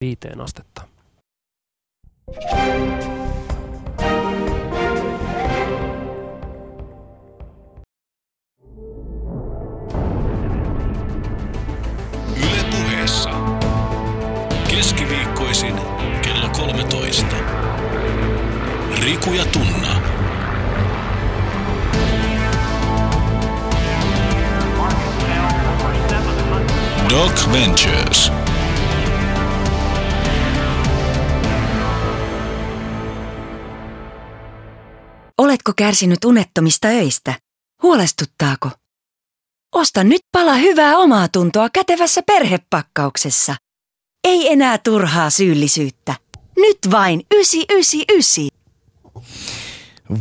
[0.00, 0.82] viiteen astetta.
[12.36, 13.30] Yle puheessa.
[14.70, 15.74] Keskiviikkoisin
[16.22, 17.26] kello 13.
[19.00, 20.00] Riku ja Tunna.
[27.10, 28.39] Doc Ventures.
[35.50, 37.34] Oletko kärsinyt unettomista öistä?
[37.82, 38.70] Huolestuttaako?
[39.74, 43.56] Osta nyt pala hyvää omaa tuntoa kätevässä perhepakkauksessa.
[44.24, 46.14] Ei enää turhaa syyllisyyttä.
[46.56, 48.48] Nyt vain 999.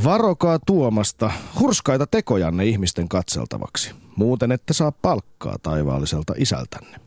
[0.04, 3.92] Varokaa tuomasta hurskaita tekojanne ihmisten katseltavaksi.
[4.16, 6.98] Muuten ette saa palkkaa taivaalliselta isältänne.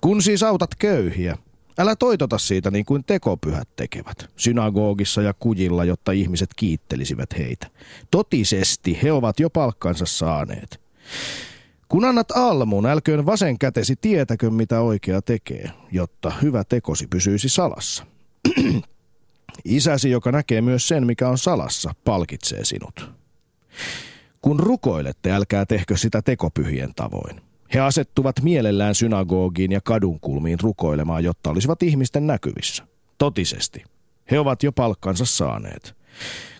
[0.00, 1.38] Kun siis autat köyhiä,
[1.78, 7.66] älä toitota siitä niin kuin tekopyhät tekevät, synagogissa ja kujilla, jotta ihmiset kiittelisivät heitä.
[8.10, 10.80] Totisesti he ovat jo palkkansa saaneet.
[11.88, 18.06] Kun annat almun, älköön vasen kätesi tietäkö, mitä oikea tekee, jotta hyvä tekosi pysyisi salassa.
[19.64, 23.10] Isäsi, joka näkee myös sen, mikä on salassa, palkitsee sinut.
[24.42, 27.40] Kun rukoilette, älkää tehkö sitä tekopyhien tavoin.
[27.74, 32.86] He asettuvat mielellään synagogiin ja kadunkulmiin rukoilemaan, jotta olisivat ihmisten näkyvissä.
[33.18, 33.84] Totisesti.
[34.30, 35.94] He ovat jo palkkansa saaneet.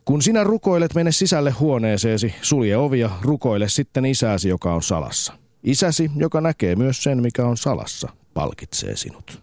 [0.05, 5.33] Kun sinä rukoilet, mene sisälle huoneeseesi, sulje ovi ja rukoile sitten isäsi, joka on salassa.
[5.63, 9.43] Isäsi, joka näkee myös sen, mikä on salassa, palkitsee sinut.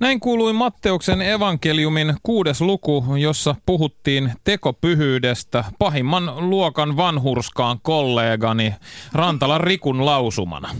[0.00, 8.74] Näin kuului Matteuksen evankeliumin kuudes luku, jossa puhuttiin tekopyhyydestä pahimman luokan vanhurskaan kollegani
[9.12, 10.70] Rantalan Rikun lausumana.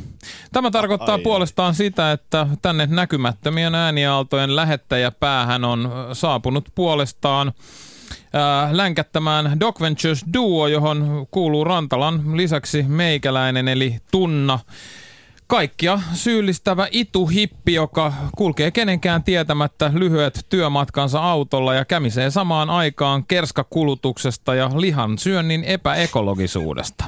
[0.52, 1.22] Tämä tarkoittaa Ai.
[1.22, 10.66] puolestaan sitä, että tänne näkymättömien ääniaaltojen lähettäjäpäähän on saapunut puolestaan äh, länkättämään Doc Ventures Duo,
[10.66, 14.58] johon kuuluu Rantalan lisäksi meikäläinen eli Tunna
[15.46, 24.54] kaikkia syyllistävä ituhippi, joka kulkee kenenkään tietämättä lyhyet työmatkansa autolla ja kämisee samaan aikaan kerskakulutuksesta
[24.54, 27.04] ja lihan syönnin epäekologisuudesta.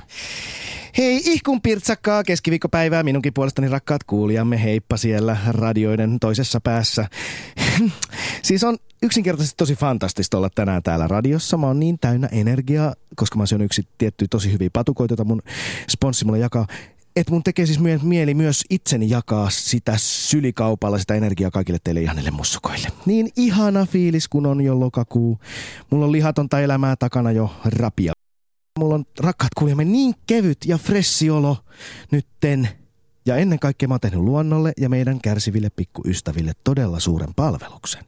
[0.98, 4.62] Hei, ihkun pirtsakkaa keskiviikkopäivää minunkin puolestani rakkaat kuulijamme.
[4.62, 7.08] Heippa siellä radioiden toisessa päässä.
[8.42, 11.56] siis on yksinkertaisesti tosi fantastista olla tänään täällä radiossa.
[11.56, 15.42] Mä oon niin täynnä energiaa, koska mä oon yksi tietty tosi hyviä patukoita, jota mun
[15.88, 16.66] sponssi mulle jakaa
[17.20, 22.30] että mun tekee siis mieli myös itseni jakaa sitä sylikaupalla, sitä energiaa kaikille teille ihanille
[22.30, 22.88] mussukoille.
[23.06, 25.38] Niin ihana fiilis, kun on jo lokakuu.
[25.90, 28.12] Mulla on lihatonta elämää takana jo rapia.
[28.78, 31.56] Mulla on rakkaat kuulijamme niin kevyt ja fressi olo
[32.10, 32.68] nytten.
[33.26, 38.04] Ja ennen kaikkea mä oon tehnyt luonnolle ja meidän kärsiville pikkuystäville todella suuren palveluksen.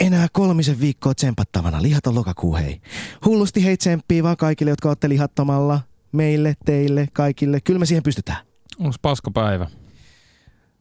[0.00, 2.80] Enää kolmisen viikkoa tsempattavana lihaton lokakuu hei.
[3.24, 5.80] Hullusti hei tsemppii vaan kaikille, jotka olette lihattomalla
[6.12, 7.60] meille, teille, kaikille.
[7.60, 8.38] Kyllä me siihen pystytään.
[8.78, 9.66] Onko paska päivä?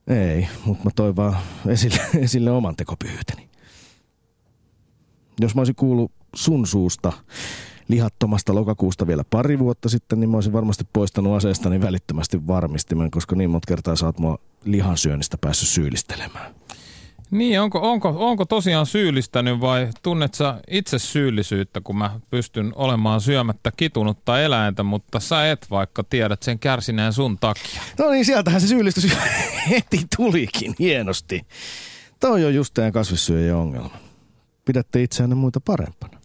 [0.07, 3.49] Ei, mutta mä toin vaan esille, esille oman tekopyyteni.
[5.39, 7.13] Jos mä olisin kuullut sun suusta
[7.87, 13.35] lihattomasta lokakuusta vielä pari vuotta sitten, niin mä olisin varmasti poistanut aseestani välittömästi varmistimen, koska
[13.35, 16.55] niin monta kertaa sä oot mua lihansyönnistä päässyt syyllistelemään.
[17.31, 23.21] Niin, onko, onko, onko tosiaan syyllistänyt vai tunnet sä itse syyllisyyttä, kun mä pystyn olemaan
[23.21, 27.81] syömättä kitunutta eläintä, mutta sä et vaikka tiedät sen kärsineen sun takia?
[27.99, 29.17] No niin, sieltähän se syyllistys
[29.69, 31.41] heti tulikin hienosti.
[32.19, 33.97] Toi on just teidän kasvissyöjien ongelma.
[34.65, 36.19] Pidätte itseänne muita parempana.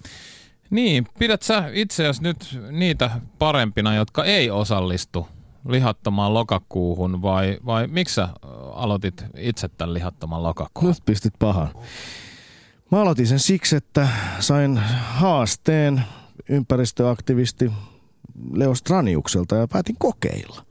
[0.70, 5.28] Niin, pidät sä itseäsi nyt niitä parempina, jotka ei osallistu
[5.68, 8.28] lihattomaan lokakuuhun vai, vai miksi sä
[8.72, 10.88] aloitit itse tämän lihattoman lokakuun?
[10.88, 11.68] Nyt pistit pahan.
[12.90, 14.08] Mä aloitin sen siksi, että
[14.40, 16.02] sain haasteen
[16.48, 17.72] ympäristöaktivisti
[18.52, 20.62] Leo Straniukselta ja päätin kokeilla.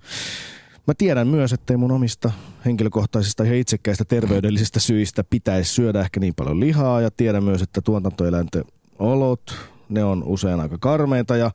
[0.88, 2.32] Mä tiedän myös, ettei mun omista
[2.66, 7.82] henkilökohtaisista ja itsekkäistä terveydellisistä syistä pitäisi syödä ehkä niin paljon lihaa ja tiedän myös, että
[7.82, 8.64] tuotantoeläinten
[9.00, 9.56] olot,
[9.90, 11.52] ne on usein aika karmeita ja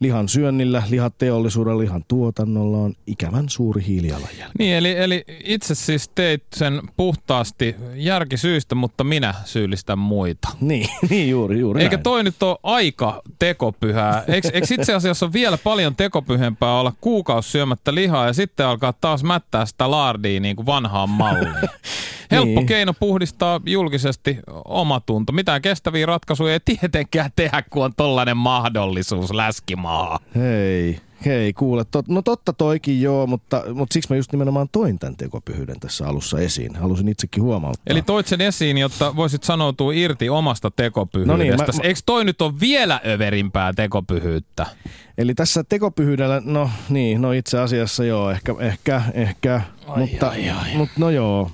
[0.00, 4.54] lihan syönnillä, lihateollisuudella, lihan tuotannolla on ikävän suuri hiilijalanjälki.
[4.58, 10.48] Niin, eli, eli itse siis teit sen puhtaasti järkisyistä, mutta minä syyllistän muita.
[10.60, 12.02] Niin, niin juuri, juuri Eikä näin.
[12.02, 14.24] toi nyt ole aika tekopyhää.
[14.28, 18.92] Eikö, eikö itse asiassa ole vielä paljon tekopyhempää olla kuukausi syömättä lihaa ja sitten alkaa
[18.92, 21.54] taas mättää sitä laardia niin kuin vanhaan malliin?
[22.30, 22.66] Helppo Niin.
[22.66, 25.32] keino puhdistaa julkisesti omatunto.
[25.32, 30.18] Mitään kestäviä ratkaisuja ei tietenkään tehdä, kun on tollainen mahdollisuus läskimaa.
[30.36, 31.84] Hei, hei, kuule.
[31.90, 36.08] Tot, no totta toikin joo, mutta, mutta siksi mä just nimenomaan toin tämän tekopyhyyden tässä
[36.08, 36.76] alussa esiin.
[36.76, 37.82] Halusin itsekin huomauttaa.
[37.86, 41.32] Eli toit sen esiin, jotta voisit sanoutua irti omasta tekopyhyydestä.
[41.32, 44.66] No niin, mä- mä- Eikö toi nyt ole vielä överimpää tekopyhyyttä?
[45.18, 50.50] Eli tässä tekopyhyydellä, no niin, no itse asiassa joo, ehkä, ehkä, ehkä, Ai, mutta, ai,
[50.50, 50.74] ai.
[50.76, 51.50] mutta no joo.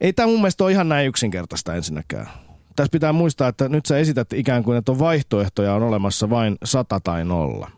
[0.00, 2.28] Ei tämä mun mielestä ole ihan näin yksinkertaista ensinnäkään.
[2.76, 6.56] Tässä pitää muistaa, että nyt sä esität ikään kuin, että on vaihtoehtoja on olemassa vain
[6.64, 7.70] sata tai nolla.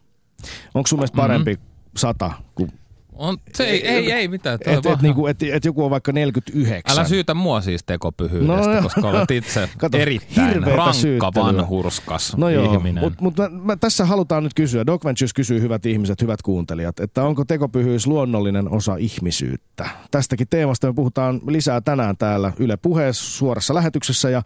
[0.75, 1.63] Onko sun mielestä parempi Mhm.
[1.97, 2.73] sata kuin
[3.19, 4.59] On, se ei, ei, ei mitään.
[4.65, 6.99] toi et, et, niinku, et, et joku on vaikka 49.
[6.99, 11.45] Älä syytä mua siis tekopyhyydestä, No, koska olet itse Kato, erittäin rankka syyttelyä.
[11.45, 13.05] vanhurskas No joo, ihminen.
[13.05, 17.01] mutta mut mä, mä, tässä halutaan nyt kysyä, Doc Ventures kysyy hyvät ihmiset, hyvät kuuntelijat,
[17.01, 19.89] että onko tekopyhyys luonnollinen osa ihmisyyttä?
[20.11, 24.43] Tästäkin teemasta me puhutaan lisää tänään täällä Yle Puheessa suorassa lähetyksessä ja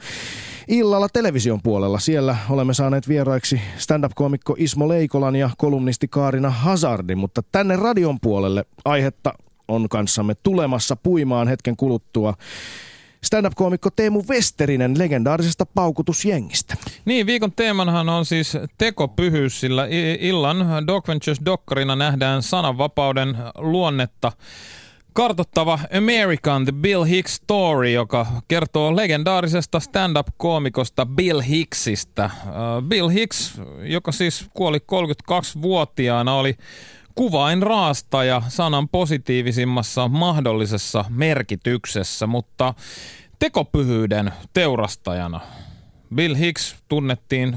[0.69, 1.99] illalla television puolella.
[1.99, 8.60] Siellä olemme saaneet vieraiksi stand-up-koomikko Ismo Leikolan ja kolumnisti Kaarina Hazardin, mutta tänne radion puolelle
[8.85, 9.35] aihetta
[9.69, 12.35] on kanssamme tulemassa puimaan hetken kuluttua
[13.25, 16.77] stand-up-koomikko Teemu Westerinen legendaarisesta paukutusjengistä.
[17.05, 19.87] Niin, viikon teemanahan on siis tekopyhyys, sillä
[20.21, 24.33] illan Doc Ventures Dokkarina nähdään sananvapauden luonnetta
[25.13, 32.25] kartottava American The Bill Hicks Story, joka kertoo legendaarisesta stand-up-koomikosta Bill Hicksistä.
[32.25, 32.33] Äh,
[32.89, 36.55] Bill Hicks, joka siis kuoli 32-vuotiaana, oli
[37.15, 42.75] kuvainraastaja sanan positiivisimmassa mahdollisessa merkityksessä, mutta
[43.39, 45.41] tekopyhyyden teurastajana.
[46.15, 47.57] Bill Hicks tunnettiin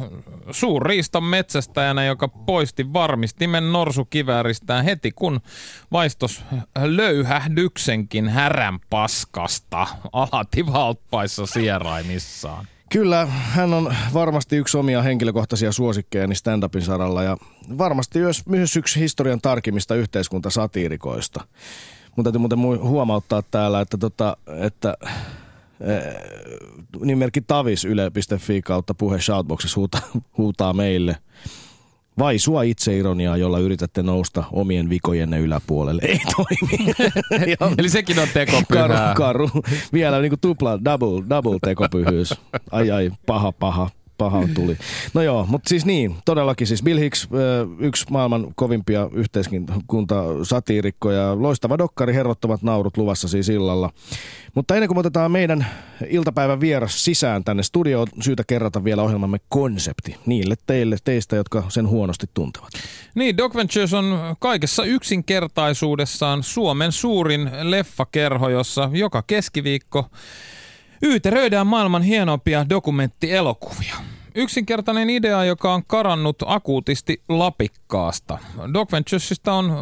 [0.51, 5.41] suurriistan metsästäjänä, joka poisti varmistimen norsukivääristään heti, kun
[5.91, 6.43] vaistos
[6.83, 12.67] löyhähdyksenkin härän paskasta alati valppaissa sieraimissaan.
[12.93, 17.37] Kyllä, hän on varmasti yksi omia henkilökohtaisia suosikkejani stand-upin saralla ja
[17.77, 21.47] varmasti myös, myös yksi historian tarkimmista yhteiskuntasatiirikoista.
[22.15, 24.97] Mun täytyy muuten mu- huomauttaa täällä, että, tota, että
[25.81, 26.13] eh,
[26.99, 30.01] nimimerkki Tavis yle.fi kautta puhe shoutboxissa huutaa,
[30.37, 31.17] huutaa meille.
[32.19, 36.01] Vai sua itseironiaa, jolla yritätte nousta omien vikojenne yläpuolelle.
[36.05, 36.93] Ei toimi.
[37.77, 39.13] Eli sekin on karu, tekopyhää.
[39.13, 39.49] karu.
[39.93, 42.33] Vielä niin kuin tupla, double, double tekopyhyys.
[42.71, 44.77] Ai ai, paha, paha, paha tuli.
[45.13, 47.27] No joo, mutta siis niin, todellakin siis Bill Hicks,
[47.79, 53.89] yksi maailman kovimpia yhteiskuntasatiirikkoja, loistava dokkari, hervottomat naurut luvassa siis illalla.
[54.55, 55.67] Mutta ennen kuin otetaan meidän
[56.07, 61.87] iltapäivän vieras sisään tänne studioon, syytä kerrata vielä ohjelmamme konsepti niille teille, teistä, jotka sen
[61.87, 62.69] huonosti tuntevat.
[63.15, 70.09] Niin, Doc Ventures on kaikessa yksinkertaisuudessaan Suomen suurin leffakerho, jossa joka keskiviikko
[71.03, 73.95] yyteröidään maailman hienompia dokumenttielokuvia.
[74.35, 78.37] Yksinkertainen idea, joka on karannut akuutisti lapikkaasta.
[78.73, 79.77] Doc Venturesista on äh,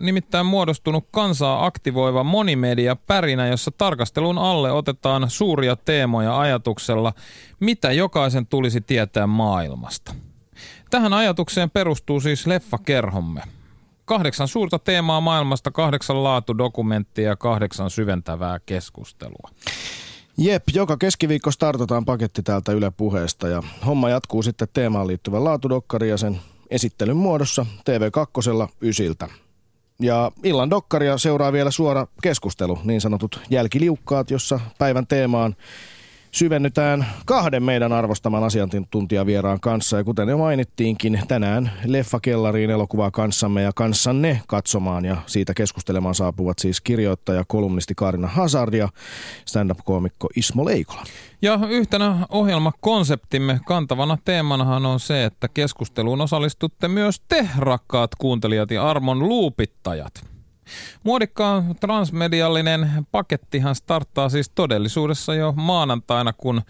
[0.00, 7.12] nimittäin muodostunut kansaa aktivoiva monimedia pärinä, jossa tarkastelun alle otetaan suuria teemoja ajatuksella,
[7.60, 10.14] mitä jokaisen tulisi tietää maailmasta.
[10.90, 13.42] Tähän ajatukseen perustuu siis leffakerhomme.
[14.04, 19.50] Kahdeksan suurta teemaa maailmasta, kahdeksan laatudokumenttia ja kahdeksan syventävää keskustelua.
[20.36, 26.08] Jep, joka keskiviikko startataan paketti täältä Yle Puheesta ja homma jatkuu sitten teemaan liittyvän laatudokkari
[26.08, 26.40] ja sen
[26.70, 29.28] esittelyn muodossa TV2 ysiltä.
[30.00, 35.56] Ja illan dokkaria seuraa vielä suora keskustelu, niin sanotut jälkiliukkaat, jossa päivän teemaan
[36.32, 39.96] syvennytään kahden meidän arvostaman asiantuntijavieraan kanssa.
[39.96, 46.58] Ja kuten jo mainittiinkin, tänään Leffakellariin elokuvaa kanssamme ja kanssanne katsomaan ja siitä keskustelemaan saapuvat
[46.58, 48.88] siis kirjoittaja, kolumnisti Kaarina Hazard ja
[49.44, 51.02] stand-up-koomikko Ismo Leikola.
[51.42, 58.90] Ja yhtenä ohjelmakonseptimme kantavana teemanahan on se, että keskusteluun osallistutte myös te, rakkaat kuuntelijat ja
[58.90, 60.31] armon luupittajat.
[61.02, 66.62] Muodikkaan transmediallinen pakettihan starttaa siis todellisuudessa jo maanantaina, kun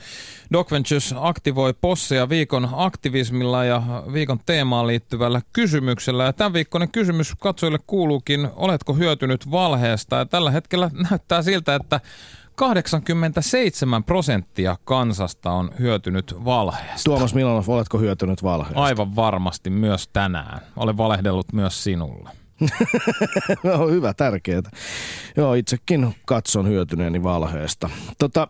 [0.53, 3.83] Doc Ventures aktivoi posseja viikon aktivismilla ja
[4.13, 6.25] viikon teemaan liittyvällä kysymyksellä.
[6.25, 10.17] Ja tämän viikkoinen kysymys katsojille kuuluukin, oletko hyötynyt valheesta?
[10.17, 12.01] Ja tällä hetkellä näyttää siltä, että
[12.55, 17.05] 87 prosenttia kansasta on hyötynyt valheesta.
[17.05, 18.83] Tuomas Milanov, oletko hyötynyt valheesta?
[18.83, 20.61] Aivan varmasti myös tänään.
[20.77, 22.31] Olen valehdellut myös sinulle.
[23.65, 24.63] no, hyvä, tärkeää.
[25.37, 27.91] Joo, itsekin katson hyötyneeni valheesta.
[28.19, 28.49] Tota,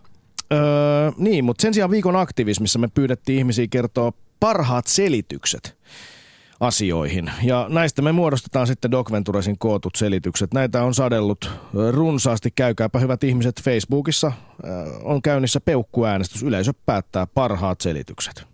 [0.52, 5.78] öö, niin, mutta sen sijaan viikon aktivismissa me pyydettiin ihmisiä kertoa parhaat selitykset
[6.61, 7.31] asioihin.
[7.42, 10.54] Ja näistä me muodostetaan sitten Doc Venturesin kootut selitykset.
[10.54, 11.50] Näitä on sadellut
[11.90, 12.50] runsaasti.
[12.50, 14.33] Käykääpä hyvät ihmiset Facebookissa.
[15.02, 16.42] On käynnissä peukkuäänestys.
[16.42, 18.51] Yleisö päättää parhaat selitykset.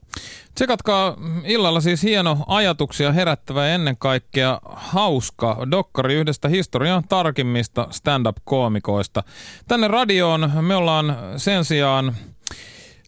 [0.54, 9.22] Tsekatkaa illalla siis hieno ajatuksia herättävä ja ennen kaikkea hauska dokkari yhdestä historian tarkimmista stand-up-koomikoista.
[9.68, 12.14] Tänne radioon me ollaan sen sijaan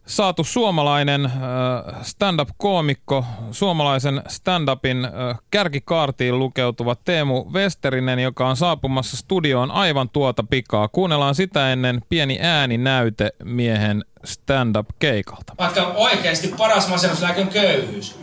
[0.05, 1.31] saatu suomalainen äh,
[2.01, 10.87] stand-up-koomikko, suomalaisen stand-upin äh, kärkikaartiin lukeutuva Teemu Westerinen, joka on saapumassa studioon aivan tuota pikaa.
[10.87, 15.53] Kuunnellaan sitä ennen pieni ääninäyte miehen stand-up-keikalta.
[15.59, 18.15] Vaikka oikeasti paras masennuslääke on köyhyys.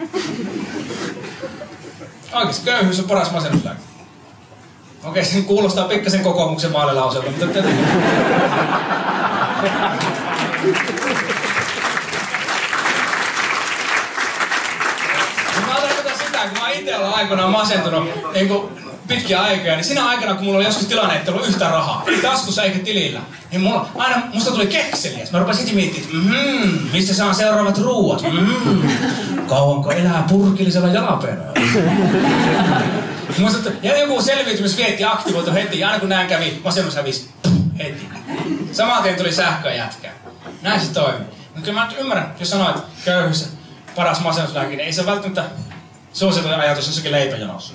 [2.32, 3.80] Oikeasti köyhyys on paras masennuslääke.
[5.04, 7.46] Okei, se kuulostaa pikkasen kokoomuksen vaalilauselta, mutta...
[7.46, 7.62] Te...
[15.66, 20.08] mä tarkoitan sitä, kun mä itse olen aikoinaan masentunut niin kuin pitkiä aikoja, niin siinä
[20.08, 23.60] aikana, kun mulla oli joskus tilanne, että ollut yhtä rahaa, ei taskussa eikä tilillä, niin
[23.60, 25.26] mulla, aina musta tuli kekseliä.
[25.32, 28.22] Mä rupesin heti miettimään, että mm, mistä saan seuraavat ruuat?
[28.22, 28.82] Mm,
[29.46, 31.52] kauanko elää purkillisella jalapeenolla?
[33.38, 37.28] Musta, ja joku selviytymisvietti aktivoitu heti, ja aina kun näin kävi, masennus hävisi
[37.78, 38.08] heti.
[38.72, 40.12] Samaan tien tuli sähköä jätkää.
[40.62, 41.26] Näin se toimii.
[41.54, 43.48] Mutta kyllä mä nyt ymmärrän, jos sanoit, että köyhyys
[43.96, 45.44] paras masennuslääke, niin ei se välttämättä
[46.12, 47.74] suosittu ajatus jossakin leipäjonossa.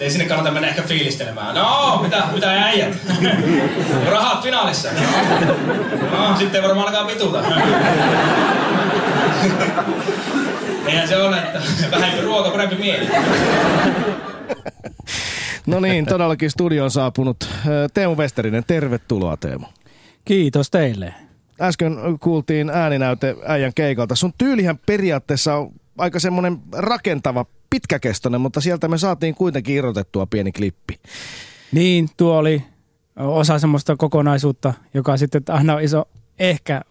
[0.00, 1.54] Ei sinne kannata mennä ehkä fiilistelemään.
[1.54, 2.96] No, mitä, mitä äijät?
[4.10, 4.88] Rahat finaalissa.
[6.12, 7.42] No, sitten ei varmaan alkaa pituta.
[10.86, 11.60] Eihän se ole, että
[11.90, 13.08] vähempi ruoka, parempi mieli.
[15.66, 17.48] No niin, todellakin studioon saapunut
[17.94, 18.64] Teemu Westerinen.
[18.66, 19.66] Tervetuloa Teemu.
[20.24, 21.14] Kiitos teille.
[21.60, 24.14] Äsken kuultiin ääninäyte äijän keikalta.
[24.14, 30.52] Sun tyylihän periaatteessa on aika semmoinen rakentava, pitkäkestoinen, mutta sieltä me saatiin kuitenkin irrotettua pieni
[30.52, 31.00] klippi.
[31.72, 32.62] Niin, tuo oli
[33.16, 36.04] osa semmoista kokonaisuutta, joka sitten aina on iso,
[36.38, 36.82] ehkä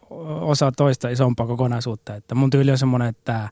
[0.42, 2.16] osa toista isompaa kokonaisuutta.
[2.16, 3.50] Että mun tyyli on semmoinen, että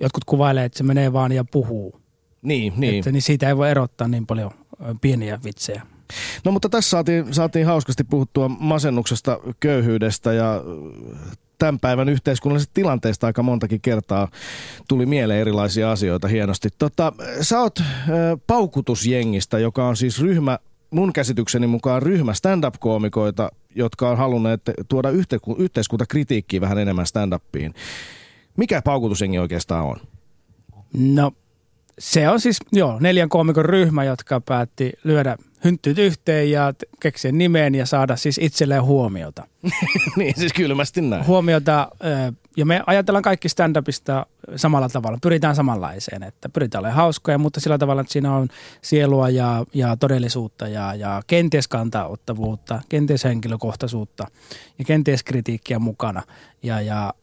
[0.00, 2.00] jotkut kuvailee, että se menee vaan ja puhuu.
[2.42, 2.98] Niin, niin.
[2.98, 4.50] Että, niin siitä ei voi erottaa niin paljon
[5.00, 5.82] pieniä vitsejä.
[6.44, 10.62] No mutta tässä saatiin, saatiin hauskasti puhuttua masennuksesta, köyhyydestä ja
[11.58, 14.28] tämän päivän yhteiskunnallisesta tilanteesta aika montakin kertaa
[14.88, 16.68] tuli mieleen erilaisia asioita hienosti.
[16.78, 17.86] Tota, sä oot äh,
[18.46, 20.58] paukutusjengistä, joka on siis ryhmä,
[20.90, 25.10] mun käsitykseni mukaan ryhmä stand-up-koomikoita, jotka on halunneet tuoda
[25.58, 27.74] yhteiskuntakritiikkiä vähän enemmän stand-upiin.
[28.56, 29.96] Mikä paukutusjengi oikeastaan on?
[30.94, 31.32] No
[31.98, 37.74] se on siis, joo, neljän koomikon ryhmä, jotka päätti lyödä hynttyt yhteen ja keksiä nimeen
[37.74, 39.46] ja saada siis itselleen huomiota.
[40.16, 41.26] niin, siis kylmästi näin.
[41.26, 41.88] Huomiota,
[42.56, 45.18] ja me ajatellaan kaikki stand-upista samalla tavalla.
[45.22, 48.48] Pyritään samanlaiseen, että pyritään olemaan hauskoja, mutta sillä tavalla, että siinä on
[48.82, 54.26] sielua ja, ja todellisuutta ja, ja kenties kantaottavuutta, kenties henkilökohtaisuutta
[54.78, 56.22] ja kenties kritiikkiä mukana.
[56.62, 57.14] Ja, ja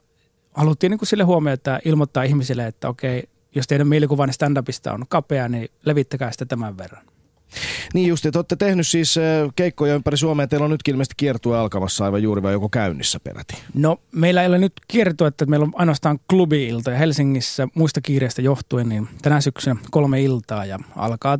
[0.54, 3.24] haluttiin niin kuin sille huomiota ilmoittaa ihmisille, että okei,
[3.56, 7.11] jos teidän mielikuvanne stand-upista on kapea, niin levittäkää sitä tämän verran.
[7.94, 9.16] Niin just, että olette tehnyt siis
[9.56, 10.48] keikkoja ympäri Suomea.
[10.48, 13.54] Teillä on nytkin ilmeisesti kiertue alkamassa aivan juuri vai joko käynnissä peräti?
[13.74, 18.42] No meillä ei ole nyt kiertue, että meillä on ainoastaan klubi-ilta ja Helsingissä muista kiireistä
[18.42, 21.40] johtuen, niin tänä syksynä kolme iltaa ja alkaa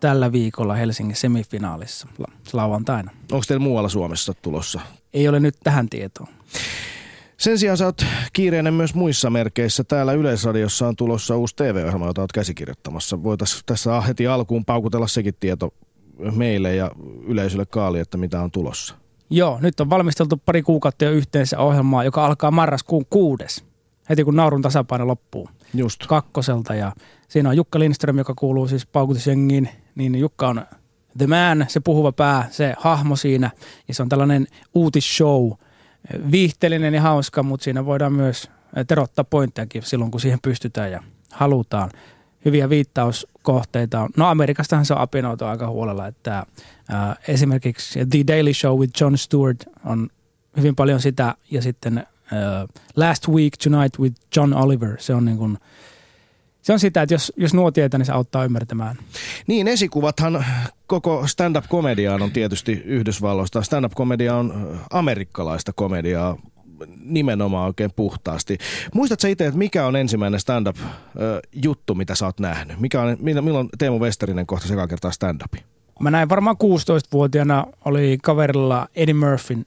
[0.00, 2.08] tällä viikolla Helsingin semifinaalissa
[2.52, 3.10] lauantaina.
[3.32, 4.80] Onko teillä muualla Suomessa tulossa?
[5.14, 6.28] Ei ole nyt tähän tietoon.
[7.36, 9.84] Sen sijaan sä oot kiireinen myös muissa merkeissä.
[9.84, 13.22] Täällä Yleisradiossa on tulossa uusi TV-ohjelma, jota oot käsikirjoittamassa.
[13.22, 15.74] Voitaisiin tässä heti alkuun paukutella sekin tieto
[16.36, 16.90] meille ja
[17.26, 18.94] yleisölle kaali, että mitä on tulossa.
[19.30, 23.64] Joo, nyt on valmisteltu pari kuukautta jo yhteensä ohjelmaa, joka alkaa marraskuun kuudes.
[24.10, 25.48] Heti kun naurun tasapaino loppuu.
[25.74, 26.06] Just.
[26.06, 26.92] Kakkoselta ja
[27.28, 29.68] siinä on Jukka Lindström, joka kuuluu siis paukutusjengiin.
[29.94, 30.62] Niin Jukka on
[31.18, 33.50] the man, se puhuva pää, se hahmo siinä.
[33.88, 35.50] Ja se on tällainen uutisshow–
[36.30, 38.50] viihteellinen ja hauska, mutta siinä voidaan myös
[38.86, 41.90] terottaa pointtejakin silloin, kun siihen pystytään ja halutaan.
[42.44, 44.08] Hyviä viittauskohteita on.
[44.16, 46.46] No Amerikastahan se on apinoitu aika huolella, että äh,
[47.28, 50.08] esimerkiksi The Daily Show with Jon Stewart on
[50.56, 52.04] hyvin paljon sitä ja sitten äh,
[52.96, 55.58] Last Week Tonight with John Oliver, se on niin kuin–
[56.66, 58.96] se on sitä, että jos, jos nuo tietää, niin se auttaa ymmärtämään.
[59.46, 60.44] Niin, esikuvathan
[60.86, 63.62] koko stand-up-komediaan on tietysti Yhdysvalloista.
[63.62, 66.36] Stand-up-komedia on amerikkalaista komediaa
[67.04, 68.58] nimenomaan oikein puhtaasti.
[68.94, 72.80] Muistatko itse, että mikä on ensimmäinen stand-up-juttu, mitä sä oot nähnyt?
[72.80, 75.62] Mikä on, milloin Teemu Westerinen kohta sekä kertaa stand-upi?
[76.00, 79.66] Mä näin varmaan 16-vuotiaana, oli kaverilla Eddie Murphyn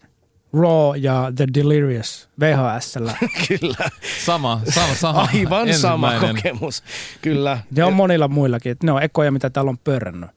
[0.54, 3.14] Raw ja The Delirious VHSllä.
[3.48, 3.90] Kyllä.
[4.26, 5.30] Sama, sama, sama.
[5.34, 6.84] Aivan sama kokemus.
[7.22, 7.58] Kyllä.
[7.76, 10.30] Ne on monilla muillakin, ne on ekoja, mitä täällä on pörrännyt.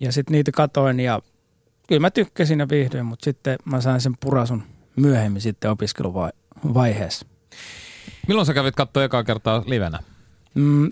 [0.00, 1.20] Ja sitten niitä katoin ja
[1.88, 4.62] kyllä mä tykkäsin ja viihdyin, mutta sitten mä sain sen purasun
[4.96, 7.26] myöhemmin sitten opiskeluvaiheessa.
[8.28, 9.98] Milloin sä kävit katsoa ekaa kertaa livenä?
[10.54, 10.90] Mm,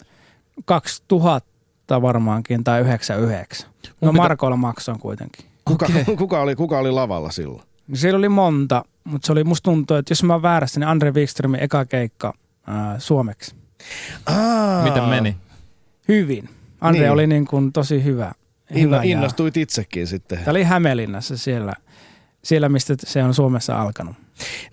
[0.64, 3.68] 2000 varmaankin tai 99.
[4.00, 5.46] No pitä- Markoilla maksoin kuitenkin.
[5.64, 5.86] Kuka,
[6.18, 7.62] kuka, oli, kuka oli lavalla silloin?
[7.94, 11.14] Siellä oli monta, mutta se oli musta tuntuu, että jos mä oon väärässä, niin Andre
[11.14, 12.34] Wikströmin eka keikka
[12.66, 13.54] ää, suomeksi.
[14.26, 15.36] Aa, Miten meni?
[16.08, 16.48] Hyvin.
[16.80, 17.02] Andre Niin.
[17.02, 17.12] niin.
[17.12, 18.32] oli niin kuin tosi hyvä.
[18.70, 20.38] Inno, hyvä ja- innostuit itsekin sitten.
[20.38, 21.72] Tämä oli Hämeenlinnassa siellä,
[22.42, 24.16] siellä, mistä se on Suomessa alkanut.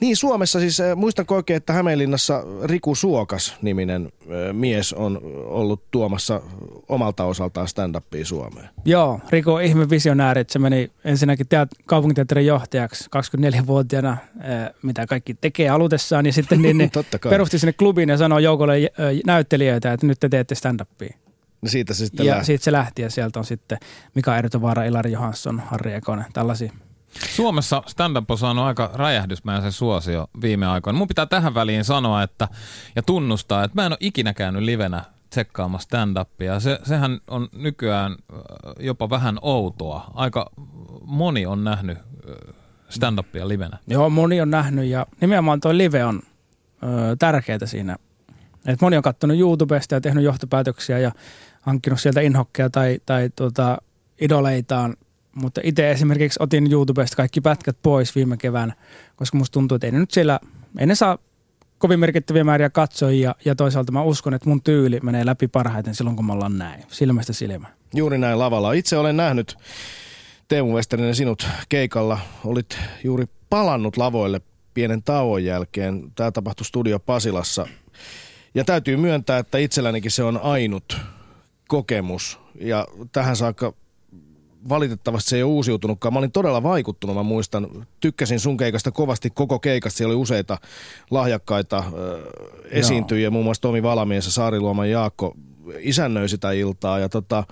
[0.01, 6.41] Niin Suomessa siis, äh, muistanko oikein, että Hämeenlinnassa Riku Suokas-niminen äh, mies on ollut tuomassa
[6.89, 8.69] omalta osaltaan stand-upia Suomeen.
[8.85, 15.05] Joo, Riko on ihme visionääri, että se meni ensinnäkin teat- kaupunkiteatterin johtajaksi 24-vuotiaana, ää, mitä
[15.07, 16.91] kaikki tekee alutessaan, ja sitten niin, niin
[17.29, 18.77] perusti sinne klubin ja sanoi joukolle
[19.25, 21.15] näyttelijöitä, että nyt te teette stand-upia.
[21.61, 22.45] No siitä se sitten Ja lähti.
[22.45, 23.77] siitä se lähti, ja sieltä on sitten
[24.15, 26.71] Mika Ertovaara, Ilari Johansson, Harri Ekonen, tällaisia.
[27.19, 30.97] Suomessa stand-up on saanut aika räjähdysmäisen suosio viime aikoina.
[30.97, 32.47] Mun pitää tähän väliin sanoa että,
[32.95, 36.59] ja tunnustaa, että mä en ole ikinä käynyt livenä tsekkaamassa stand-upia.
[36.59, 38.39] Se, sehän on nykyään äh,
[38.79, 40.11] jopa vähän outoa.
[40.13, 40.51] Aika
[41.05, 42.55] moni on nähnyt äh,
[42.89, 43.77] stand-upia livenä.
[43.87, 46.21] Joo, moni on nähnyt, ja nimenomaan toi live on
[46.83, 47.95] ö, tärkeää siinä.
[48.67, 51.11] Et moni on katsonut YouTubesta ja tehnyt johtopäätöksiä ja
[51.61, 53.77] hankkinut sieltä inhokkeja tai, tai tuota,
[54.21, 54.95] idoleitaan.
[55.35, 58.73] Mutta itse esimerkiksi otin YouTubesta kaikki pätkät pois viime keväänä,
[59.15, 60.39] koska musta tuntuu, että ei ne nyt siellä,
[60.79, 61.17] ei ne saa
[61.77, 66.15] kovin merkittäviä määriä katsojia ja toisaalta mä uskon, että mun tyyli menee läpi parhaiten silloin,
[66.15, 67.73] kun me ollaan näin, silmästä silmään.
[67.93, 68.73] Juuri näin lavalla.
[68.73, 69.57] Itse olen nähnyt
[70.47, 72.19] Teemu Westerinen sinut keikalla.
[72.45, 74.41] Olit juuri palannut lavoille
[74.73, 76.11] pienen tauon jälkeen.
[76.15, 77.67] Tämä tapahtui Studio Pasilassa.
[78.55, 80.97] Ja täytyy myöntää, että itsellänikin se on ainut
[81.67, 82.39] kokemus.
[82.61, 83.73] Ja tähän saakka
[84.69, 86.13] valitettavasti se ei ole uusiutunutkaan.
[86.13, 87.87] Mä olin todella vaikuttunut, mä muistan.
[87.99, 89.97] Tykkäsin sun keikasta kovasti koko keikasta.
[89.97, 90.57] Siellä oli useita
[91.11, 92.23] lahjakkaita ö,
[92.69, 95.35] esiintyjiä, muun muassa Tomi Valamies ja Saariluoman Jaakko
[95.79, 96.99] isännöi sitä iltaa.
[96.99, 97.43] Ja tota,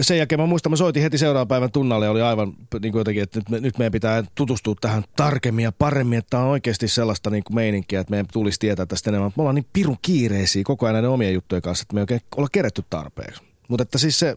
[0.00, 2.52] sen jälkeen mä muistan, mä soitin heti seuraavan päivän tunnalle ja oli aivan
[2.82, 6.30] niin kuin jotenkin, että nyt, me, nyt meidän pitää tutustua tähän tarkemmin ja paremmin, että
[6.30, 9.32] tämä on oikeasti sellaista niin kuin meininkiä, että meidän tulisi tietää tästä enemmän.
[9.36, 12.20] Me ollaan niin pirun kiireisiä koko ajan näiden omien juttujen kanssa, että me ei oikein
[12.36, 13.42] olla kerätty tarpeeksi.
[13.68, 14.36] Mutta että siis se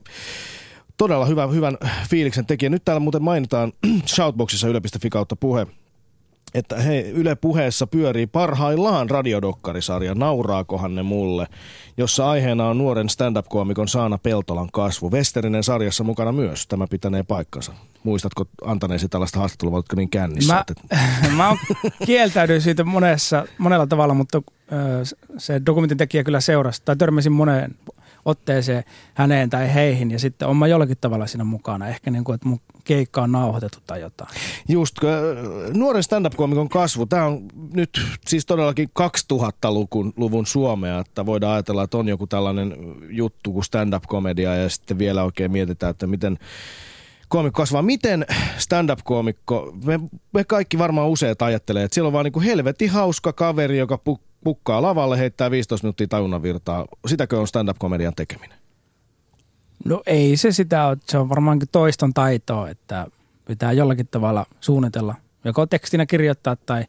[0.97, 1.77] todella hyvä, hyvän
[2.09, 2.69] fiiliksen tekijä.
[2.69, 3.73] Nyt täällä muuten mainitaan
[4.15, 5.67] Shoutboxissa yle.fi kautta puhe,
[6.53, 11.47] että hei, Yle puheessa pyörii parhaillaan radiodokkarisarja Nauraakohan ne mulle,
[11.97, 15.11] jossa aiheena on nuoren stand-up-koomikon Saana Peltolan kasvu.
[15.11, 17.73] Westerinen sarjassa mukana myös, tämä pitänee paikkansa.
[18.03, 20.53] Muistatko antaneesi tällaista haastattelua, oletko niin kännissä?
[20.53, 20.97] Mä, että-
[21.37, 21.57] mä oon
[22.05, 24.41] kieltäydyin siitä monessa, monella tavalla, mutta
[25.37, 27.75] se dokumentin tekijä kyllä seurasi, tai törmäsin moneen
[28.25, 28.83] otteeseen
[29.13, 31.87] häneen tai heihin, ja sitten on mä jollakin tavalla siinä mukana.
[31.87, 34.29] Ehkä niin kuin, että mun keikka on nauhoitettu tai jotain.
[34.69, 35.11] Just, äh,
[35.73, 41.97] nuoren stand-up-koomikon kasvu, tämä on nyt siis todellakin 2000-luvun luvun Suomea, että voidaan ajatella, että
[41.97, 42.75] on joku tällainen
[43.09, 46.37] juttu kuin stand-up-komedia ja sitten vielä oikein mietitään, että miten
[47.27, 47.81] koomikko kasvaa.
[47.81, 48.25] Miten
[48.57, 49.99] stand-up-koomikko, me,
[50.33, 53.97] me kaikki varmaan useat ajattelee, että siellä on vaan niin kuin helvetin hauska kaveri, joka
[53.97, 56.85] pu, pukkaa lavalle, heittää 15 minuuttia tajunnan virtaa.
[57.07, 58.57] Sitäkö on stand-up-komedian tekeminen?
[59.85, 63.07] No ei se sitä ole, se on varmaankin toiston taitoa, että
[63.45, 66.85] pitää jollakin tavalla suunnitella, joko tekstinä kirjoittaa tai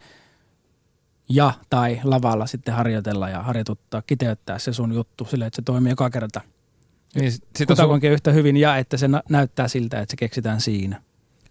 [1.29, 5.93] ja tai lavalla sitten harjoitella ja harjoituttaa, kiteyttää se sun juttu sille, että se toimii
[5.93, 6.41] joka kerta.
[7.15, 11.03] Niin, sitä, su- yhtä hyvin ja että se nä- näyttää siltä, että se keksitään siinä.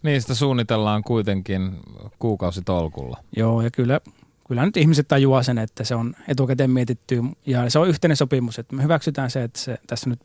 [0.02, 1.80] niin sitä suunnitellaan kuitenkin
[2.18, 3.16] kuukausitolkulla.
[3.36, 4.00] Joo, ja kyllä,
[4.54, 8.58] kyllä nyt ihmiset tajuaa sen, että se on etukäteen mietitty ja se on yhteinen sopimus,
[8.58, 10.20] että me hyväksytään se, että se, tässä nyt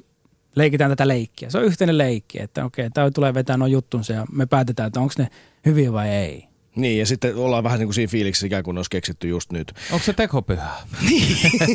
[0.56, 1.50] leikitään tätä leikkiä.
[1.50, 5.00] Se on yhteinen leikki, että okei, tämä tulee vetää noin juttunsa ja me päätetään, että
[5.00, 5.28] onko ne
[5.66, 6.48] hyviä vai ei.
[6.76, 9.74] Niin, ja sitten ollaan vähän niin kuin siinä fiiliksessä ikään kuin olisi keksitty just nyt.
[9.92, 10.78] Onko se tekopyhää?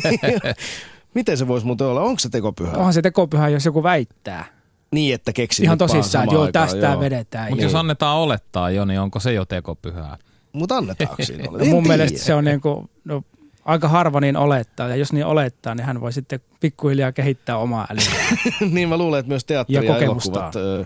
[1.15, 2.01] Miten se voisi muuten olla?
[2.01, 2.71] Onko se tekopyhä?
[2.71, 4.45] Onhan se tekopyhä, jos joku väittää.
[4.91, 6.99] Niin, että keksi Ihan tosissaan, että joo, tästä joo.
[6.99, 7.49] vedetään.
[7.49, 10.17] Mutta jos annetaan olettaa jo, niin onko se jo tekopyhää?
[10.55, 11.57] Mutta annetaanko siinä olla?
[11.63, 11.97] No mun tiedä.
[11.97, 13.23] mielestä se on niin kuin, no,
[13.65, 17.87] aika harva niin olettaa, ja jos niin olettaa, niin hän voi sitten pikkuhiljaa kehittää omaa
[17.89, 18.37] älyä.
[18.75, 20.85] niin mä luulen, että myös teatteri Ja ja, elokuvat ö,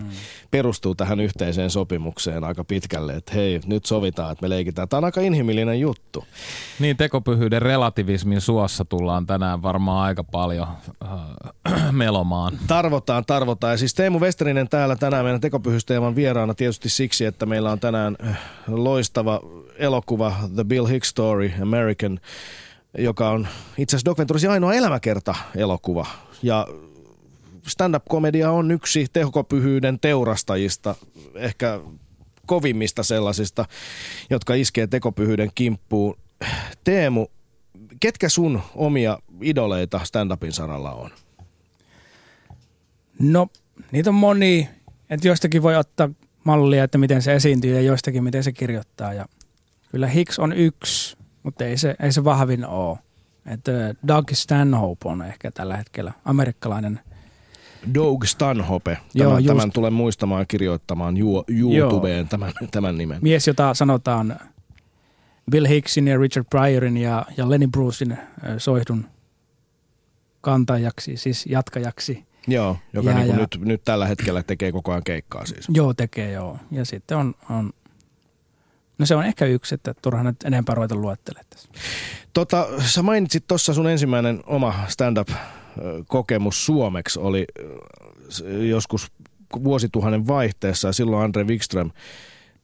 [0.50, 4.88] perustuu tähän yhteiseen sopimukseen aika pitkälle, että hei, nyt sovitaan, että me leikitään.
[4.88, 6.24] Tämä on aika inhimillinen juttu.
[6.78, 10.68] Niin, tekopyhyyden relativismin suossa tullaan tänään varmaan aika paljon
[11.04, 12.58] äh, melomaan.
[12.66, 13.70] Tarvotaan, tarvotaan.
[13.72, 18.16] Ja siis Teemu Westerinen täällä tänään meidän tekopyhysteeman vieraana tietysti siksi, että meillä on tänään
[18.68, 19.40] loistava
[19.78, 22.20] elokuva The Bill Hicks Story American,
[22.98, 23.48] joka on
[23.78, 26.06] itse asiassa Doc Venturesin ainoa elämäkerta elokuva.
[26.42, 26.66] Ja
[27.66, 30.94] stand-up-komedia on yksi tehokopyhyyden teurastajista,
[31.34, 31.80] ehkä
[32.46, 33.64] kovimmista sellaisista,
[34.30, 36.18] jotka iskee tekopyhyyden kimppuun.
[36.84, 37.26] Teemu,
[38.00, 41.10] ketkä sun omia idoleita stand-upin saralla on?
[43.18, 43.46] No,
[43.92, 44.68] niitä on moni.
[45.10, 46.10] Että joistakin voi ottaa
[46.44, 49.14] mallia, että miten se esiintyy ja joistakin miten se kirjoittaa.
[49.14, 49.26] Ja
[49.90, 52.98] kyllä Hicks on yksi, mutta ei se, ei se vahvin ole.
[53.46, 53.72] Että
[54.08, 57.00] Doug Stanhope on ehkä tällä hetkellä amerikkalainen.
[57.94, 58.90] Doug Stanhope.
[58.94, 59.46] Tämän, Joo, just.
[59.46, 63.18] tämän tulen muistamaan kirjoittamaan Ju- YouTubeen tämän, tämän nimen.
[63.22, 64.40] Mies, jota sanotaan
[65.50, 68.18] Bill Hicksin ja Richard Pryorin ja, ja Lenny Brucein
[68.58, 69.06] soihdun
[70.40, 72.24] kantajaksi, siis jatkajaksi.
[72.46, 75.64] Joo, joka Ja- niin ja- nyt, nyt tällä hetkellä tekee koko ajan keikkaa siis.
[75.68, 76.58] Joo, tekee joo.
[76.70, 77.72] Ja sitten on, on
[79.00, 81.68] no se on ehkä yksi, että turha nyt enempää ruveta luettelemaan tässä.
[82.32, 87.46] Tota, sä mainitsit tuossa sun ensimmäinen oma stand-up-kokemus suomeksi oli
[88.68, 89.12] joskus
[89.64, 91.90] vuosituhannen vaihteessa ja silloin Andre Wikström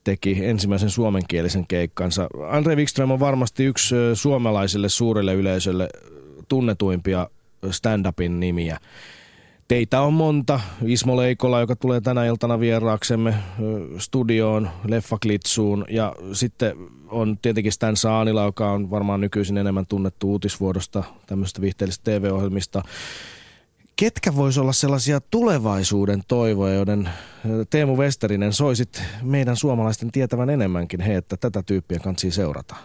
[0.04, 2.28] teki ensimmäisen suomenkielisen keikkansa.
[2.48, 5.88] Andre Wikström on varmasti yksi suomalaisille suurelle yleisölle
[6.48, 7.28] tunnetuimpia
[7.70, 8.78] stand-upin nimiä.
[9.68, 10.60] Teitä on monta.
[10.84, 13.34] Ismo Leikola, joka tulee tänä iltana vieraaksemme
[13.98, 15.84] studioon, Leffaklitsuun.
[15.90, 16.76] Ja sitten
[17.08, 22.82] on tietenkin Stan Saanila, joka on varmaan nykyisin enemmän tunnettu uutisvuodosta, tämmöistä viihteellisistä TV-ohjelmista.
[23.96, 27.08] Ketkä vois olla sellaisia tulevaisuuden toivoja, joiden
[27.70, 32.76] Teemu Westerinen soisit meidän suomalaisten tietävän enemmänkin, he, että tätä tyyppiä kansi seurata?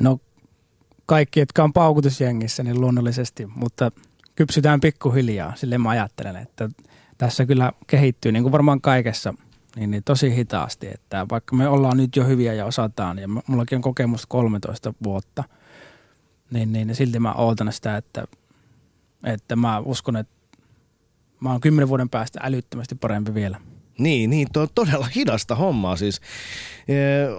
[0.00, 0.18] No
[1.06, 3.92] kaikki, jotka on paukutusjengissä, niin luonnollisesti, mutta
[4.40, 5.52] kypsytään pikkuhiljaa.
[5.56, 6.68] Silleen mä ajattelen, että
[7.18, 9.34] tässä kyllä kehittyy, niin kuin varmaan kaikessa,
[9.76, 10.88] niin, niin tosi hitaasti.
[10.94, 15.44] Että vaikka me ollaan nyt jo hyviä ja osataan, ja mullakin on kokemusta 13 vuotta,
[16.50, 18.24] niin, niin silti mä ootan sitä, että,
[19.24, 20.32] että mä uskon, että
[21.40, 23.60] mä oon kymmenen vuoden päästä älyttömästi parempi vielä.
[23.98, 26.20] Niin, niin, tuo on todella hidasta hommaa siis.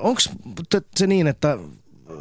[0.02, 0.22] Onko
[0.96, 1.58] se niin, että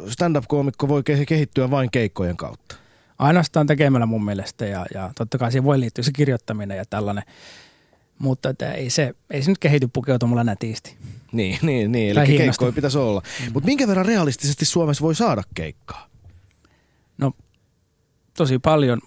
[0.07, 2.81] stand-up-koomikko voi ke- kehittyä vain keikkojen kautta?
[3.21, 7.23] Ainoastaan tekemällä mun mielestä ja, ja totta kai siihen voi liittyä se kirjoittaminen ja tällainen.
[8.19, 10.97] Mutta että ei, se, ei se nyt kehity pukeutumalla nätisti.
[11.31, 12.15] Niin, niin, niin.
[12.15, 12.59] Tai eli hienosta.
[12.59, 13.21] keikkoja pitäisi olla.
[13.53, 16.07] Mutta minkä verran realistisesti Suomessa voi saada keikkaa?
[17.17, 17.31] No
[18.37, 18.99] tosi paljon.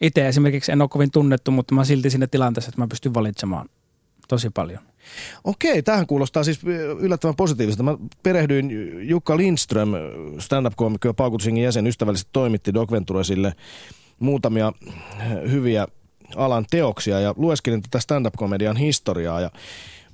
[0.00, 3.68] Itse esimerkiksi en ole kovin tunnettu, mutta mä silti siinä tilanteessa, että mä pystyn valitsemaan
[4.28, 4.89] tosi paljon.
[5.44, 6.60] Okei, tähän kuulostaa siis
[7.00, 7.82] yllättävän positiivista.
[7.82, 8.70] Mä perehdyin
[9.08, 9.88] Jukka Lindström,
[10.38, 13.54] stand-up-koomikko ja Paukutusingin jäsen, ystävällisesti toimitti Doc Venturesille
[14.18, 14.72] muutamia
[15.50, 15.86] hyviä
[16.36, 19.50] alan teoksia ja lueskelin tätä stand-up-komedian historiaa ja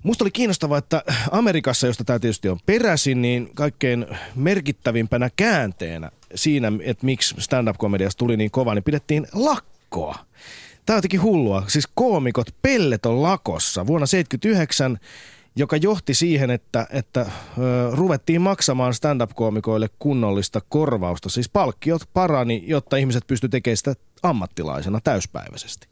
[0.02, 6.72] Musta oli kiinnostavaa, että Amerikassa, josta tämä tietysti on peräisin, niin kaikkein merkittävimpänä käänteenä siinä,
[6.82, 10.14] että miksi stand-up-komediasta tuli niin kova, niin pidettiin lakkoa.
[10.86, 11.64] Tämä on jotenkin hullua.
[11.66, 14.98] Siis koomikot pelleton lakossa vuonna 1979,
[15.56, 17.30] joka johti siihen, että, että ö,
[17.92, 21.28] ruvettiin maksamaan stand-up-koomikoille kunnollista korvausta.
[21.28, 25.88] Siis palkkiot parani, jotta ihmiset pystyivät tekemään sitä ammattilaisena täyspäiväisesti.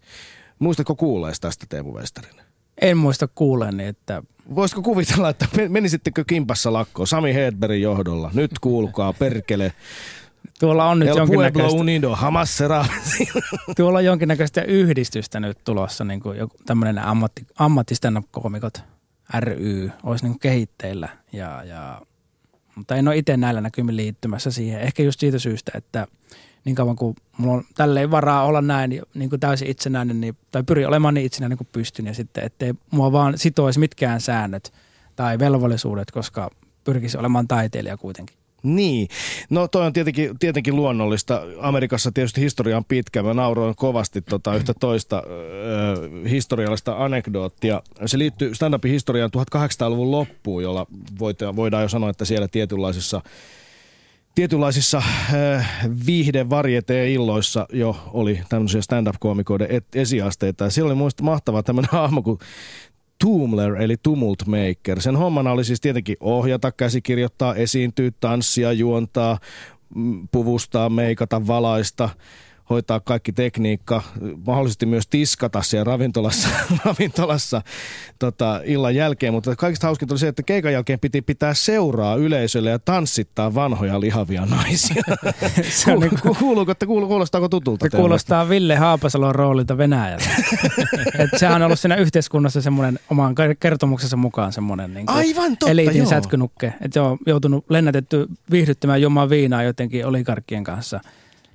[0.59, 2.45] Muistatko kuulleesi tästä Teemu Westerinen?
[2.81, 4.23] En muista kuuleeni, että
[4.55, 8.31] Voisiko kuvitella, että men- menisittekö kimpassa lakkoon Sami Hedbergin johdolla?
[8.35, 9.73] Nyt kuulkaa, perkele.
[10.61, 12.59] Tuolla on nyt El Pueblo jonkinnäköistä, Unido, Hamas
[13.77, 18.83] tuolla on jonkinnäköistä yhdistystä nyt tulossa, niin kuin joku tämmöinen ammatti, ammattistand-koomikot
[19.41, 21.09] ry olisi niin kuin kehitteillä.
[21.33, 22.03] Ja, ja,
[22.77, 24.81] mutta en ole itse näillä näkymin liittymässä siihen.
[24.81, 26.07] Ehkä just siitä syystä, että
[26.65, 30.63] niin kauan kuin mulla on tälleen varaa olla näin niin kuin täysin itsenäinen, niin, tai
[30.63, 34.73] pyri olemaan niin itsenäinen kuin pystyn, ja sitten ettei mua vaan sitoisi mitkään säännöt
[35.17, 36.51] tai velvollisuudet, koska
[36.85, 38.37] pyrkisi olemaan taiteilija kuitenkin.
[38.65, 39.09] Niin,
[39.51, 41.43] no toi on tietenkin, tietenkin luonnollista.
[41.61, 43.23] Amerikassa tietysti historia on pitkä.
[43.23, 47.83] Mä nauroin kovasti tota yhtä toista ö, historiallista anekdoottia.
[48.07, 50.87] Se liittyy stand-upin historiaan 1800-luvun loppuun, jolla
[51.57, 53.23] voidaan jo sanoa, että siellä tietynlaisissa
[54.35, 56.47] tietynlaisissa äh, viihde
[57.13, 60.65] illoissa jo oli tämmöisiä stand-up-koomikoiden esiasteita.
[60.65, 62.39] Ja siellä oli muista mahtava tämmöinen hahmo kuin
[63.25, 65.01] Tumler eli Tumult Maker.
[65.01, 69.39] Sen hommana oli siis tietenkin ohjata, käsikirjoittaa, esiintyä, tanssia, juontaa,
[69.95, 72.09] mm, puvustaa, meikata, valaista.
[72.71, 74.03] Hoitaa kaikki tekniikka,
[74.47, 76.49] mahdollisesti myös tiskata siellä ravintolassa,
[76.85, 77.63] ravintolassa
[78.19, 82.71] tota, illan jälkeen, mutta kaikista hauskinta oli se, että keikan jälkeen piti pitää seuraa yleisölle
[82.71, 85.03] ja tanssittaa vanhoja lihavia naisia.
[85.71, 87.87] Se on niinku- Kuuluuko, kuuluuko, että kuulu- kuulostaako tutulta?
[87.91, 90.25] Se kuulostaa Ville Haapasalon roolilta Venäjällä.
[91.19, 95.97] Et sehän on ollut siinä yhteiskunnassa semmoinen oman kertomuksensa mukaan semmoinen niin Aivan totta, eliitin
[95.99, 96.07] joo.
[96.07, 96.67] sätkynukke.
[96.67, 101.01] Että se on joutunut lennätetty viihdyttämään juomaan viinaa jotenkin olikarkkien kanssa,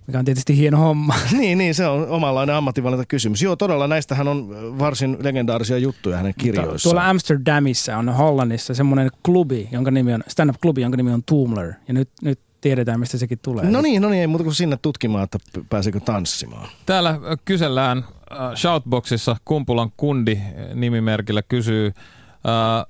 [0.10, 1.16] mikä on tietysti hieno homma.
[1.40, 3.42] Niin, niin, se on omanlainen ammattivalinta kysymys.
[3.42, 6.80] Joo, todella näistähän on varsin legendaarisia juttuja hänen kirjoissaan.
[6.92, 11.74] Tuolla Amsterdamissa on Hollannissa semmoinen klubi, jonka nimi on, stand-up-klubi, jonka nimi on Tumblr.
[11.88, 13.72] Ja nyt, nyt tiedetään, mistä sekin tulee.
[13.72, 16.70] No niin, no niin, ei muuta kuin sinne tutkimaan, että pääseekö tanssimaan.
[16.86, 22.86] Täällä ö, kysellään äh, Shoutboxissa Kumpulan kundi äh, nimimerkillä kysyy, äh,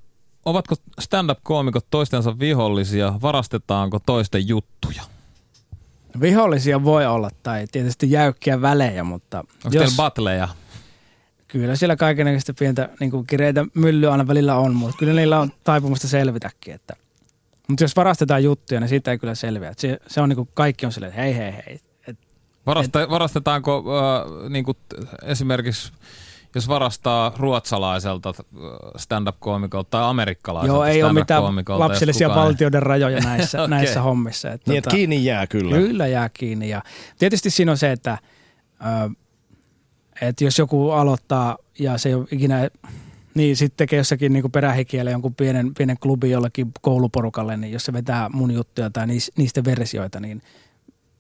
[0.45, 5.03] ovatko stand-up-koomikot toistensa vihollisia, varastetaanko toisten juttuja?
[6.21, 9.73] Vihollisia voi olla tai tietysti jäykkiä välejä, mutta Onko jos...
[9.73, 10.47] teillä batleja?
[11.47, 15.51] Kyllä siellä kaikenlaista pientä niin kuin kireitä myllyä aina välillä on, mutta kyllä niillä on
[15.63, 16.73] taipumusta selvitäkin.
[16.73, 16.95] Että.
[17.67, 19.69] Mutta jos varastetaan juttuja, niin siitä ei kyllä selviä.
[19.69, 21.79] Et Se, se on niin kuin kaikki on silleen, että hei hei hei.
[22.08, 22.17] Et,
[22.65, 24.77] Varasta, varastetaanko äh, niin kuin
[25.23, 25.91] esimerkiksi,
[26.55, 28.43] jos varastaa ruotsalaiselta äh,
[28.97, 33.69] stand-up-koomikolta tai amerikkalaiselta joo, ei ole mitään lapsellisia kukaan valtioiden rajoja näissä, Okei.
[33.69, 34.51] näissä hommissa.
[34.51, 35.75] Et, Niin, että kiinni jää kyllä.
[35.75, 36.69] Kyllä jää kiinni.
[36.69, 36.81] Ja
[37.19, 38.17] tietysti siinä on se, että,
[38.81, 39.09] ö,
[40.21, 42.69] että jos joku aloittaa ja se ei ole ikinä,
[43.35, 47.93] niin sitten tekee jossakin niin perähikielä jonkun pienen, pienen klubin jollekin kouluporukalle, niin jos se
[47.93, 50.41] vetää mun juttuja tai niis- niistä versioita, niin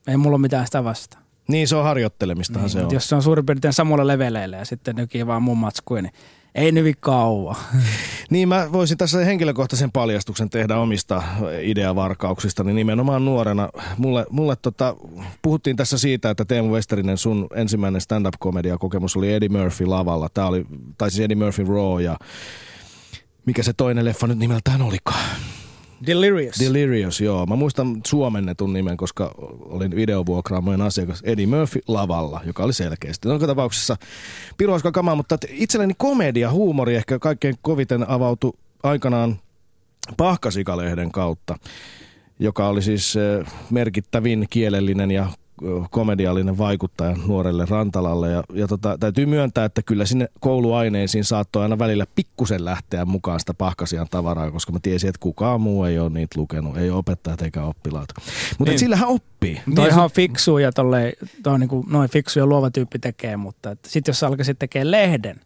[0.07, 1.23] ei mulla ole mitään sitä vastaan.
[1.49, 2.93] Niin, se on harjoittelemistahan Niin, se on.
[2.93, 6.13] jos se on suurin piirtein samoilla leveleillä ja sitten nykii vaan mun matskuja, niin
[6.55, 7.55] ei nyvi kauan.
[8.29, 11.23] Niin mä voisin tässä henkilökohtaisen paljastuksen tehdä omista
[11.61, 13.69] ideavarkauksista, niin nimenomaan nuorena.
[13.97, 14.95] Mulle, mulle tota,
[15.41, 20.29] puhuttiin tässä siitä, että Teemu Westerinen sun ensimmäinen stand-up-komedia-kokemus oli Eddie Murphy lavalla.
[20.33, 20.65] Tää oli,
[20.97, 22.17] tai siis Eddie Murphy Raw ja
[23.45, 25.25] mikä se toinen leffa nyt nimeltään olikaan?
[26.07, 26.59] Delirious.
[26.59, 27.45] Delirious, joo.
[27.45, 33.27] Mä muistan suomennetun nimen, koska olin videovuokraamojen asiakas Eddie Murphy lavalla, joka oli selkeästi.
[33.27, 33.97] Joka tapauksessa
[34.57, 39.39] piruaska kamaa, mutta itselleni komedia, huumori ehkä kaikkein koviten avautui aikanaan
[40.17, 41.55] Pahkasikalehden kautta,
[42.39, 45.27] joka oli siis eh, merkittävin kielellinen ja
[45.91, 48.29] komediallinen vaikuttaja nuorelle Rantalalle.
[48.31, 53.39] Ja, ja tota, täytyy myöntää, että kyllä sinne kouluaineisiin saattoi aina välillä pikkusen lähteä mukaan
[53.39, 57.41] sitä pahkasian tavaraa, koska mä tiesin, että kukaan muu ei ole niitä lukenut, ei opettajat
[57.41, 58.09] eikä oppilaat.
[58.57, 58.79] Mutta Niin.
[58.79, 59.55] sillähän oppii.
[59.75, 63.37] Toi Niin, ihan fiksu ja tolleen, toi on niinku, noin fiksu ja luova tyyppi tekee,
[63.37, 65.39] mutta sitten jos alkaisit tekee lehden,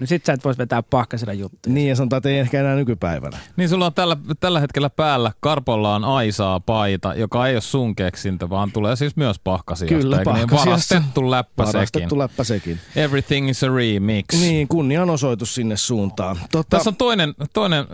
[0.00, 1.74] niin sit sä et vois vetää pahkasella juttuja.
[1.74, 3.38] Niin ja sanotaan, että ei ehkä enää nykypäivänä.
[3.56, 7.96] Niin sulla on tällä, tällä hetkellä päällä Karpolla on Aisaa paita, joka ei ole sun
[7.96, 9.94] keksintö, vaan tulee siis myös pahkasiasta.
[9.94, 10.40] Kyllä, eikö niin?
[10.40, 10.94] Pahkasiasta.
[10.94, 11.74] Varastettu läppä sekin.
[11.74, 12.80] Varastettu läppä sekin.
[12.96, 14.24] Everything is a remix.
[14.32, 16.36] Niin, kunnianosoitus sinne suuntaan.
[16.52, 17.86] Tota, Tässä on toinen, toinen äh,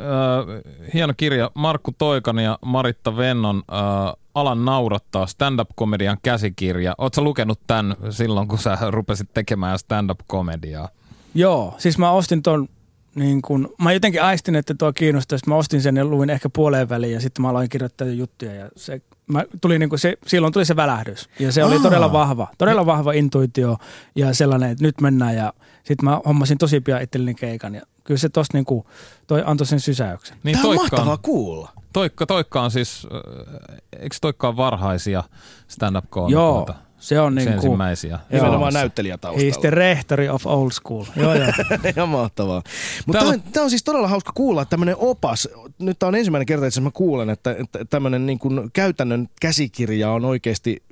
[0.95, 6.95] hieno kirja, Markku Toikan ja Maritta Vennon äh, Alan naurattaa stand-up-komedian käsikirja.
[6.99, 10.88] Oletko lukenut tämän silloin, kun sä rupesit tekemään stand-up-komediaa?
[11.37, 12.68] Joo, siis mä ostin ton,
[13.14, 16.49] niin kun, mä jotenkin aistin, että tuo kiinnostaa, sit mä ostin sen ja luin ehkä
[16.49, 20.53] puoleen väliin ja sitten mä aloin kirjoittaa juttuja ja se, mä tuli niin se, silloin
[20.53, 21.83] tuli se välähdys ja se oli Aa.
[21.83, 23.77] todella vahva, todella vahva intuitio
[24.14, 25.53] ja sellainen, että nyt mennään ja
[25.85, 28.85] sitten mä hommasin tosi pian itselleni keikan ja kyllä se tosta niin kuin,
[29.27, 30.37] toi antoi sen sysäyksen.
[30.42, 31.70] Niin Tämä on Toikka mahtavaa kuulla.
[31.92, 35.25] Toikka, Toikka on siis, äh, eikö Toikka ole varhaisia
[35.68, 38.18] stand up Joo, koomikoita se on niin kuin, ensimmäisiä.
[38.32, 39.70] Nimenomaan He's the näyttelijätaustalla.
[39.70, 41.04] rehtori of old school.
[41.16, 41.46] Joo, joo.
[41.96, 42.62] Ihan mahtavaa.
[43.06, 46.14] Mutta tämä on, tää on siis todella hauska kuulla, että tämmöinen opas, nyt tämä on
[46.14, 50.82] ensimmäinen kerta, että mä kuulen, että, että tämmöinen niin kuin käytännön käsikirja on oikeasti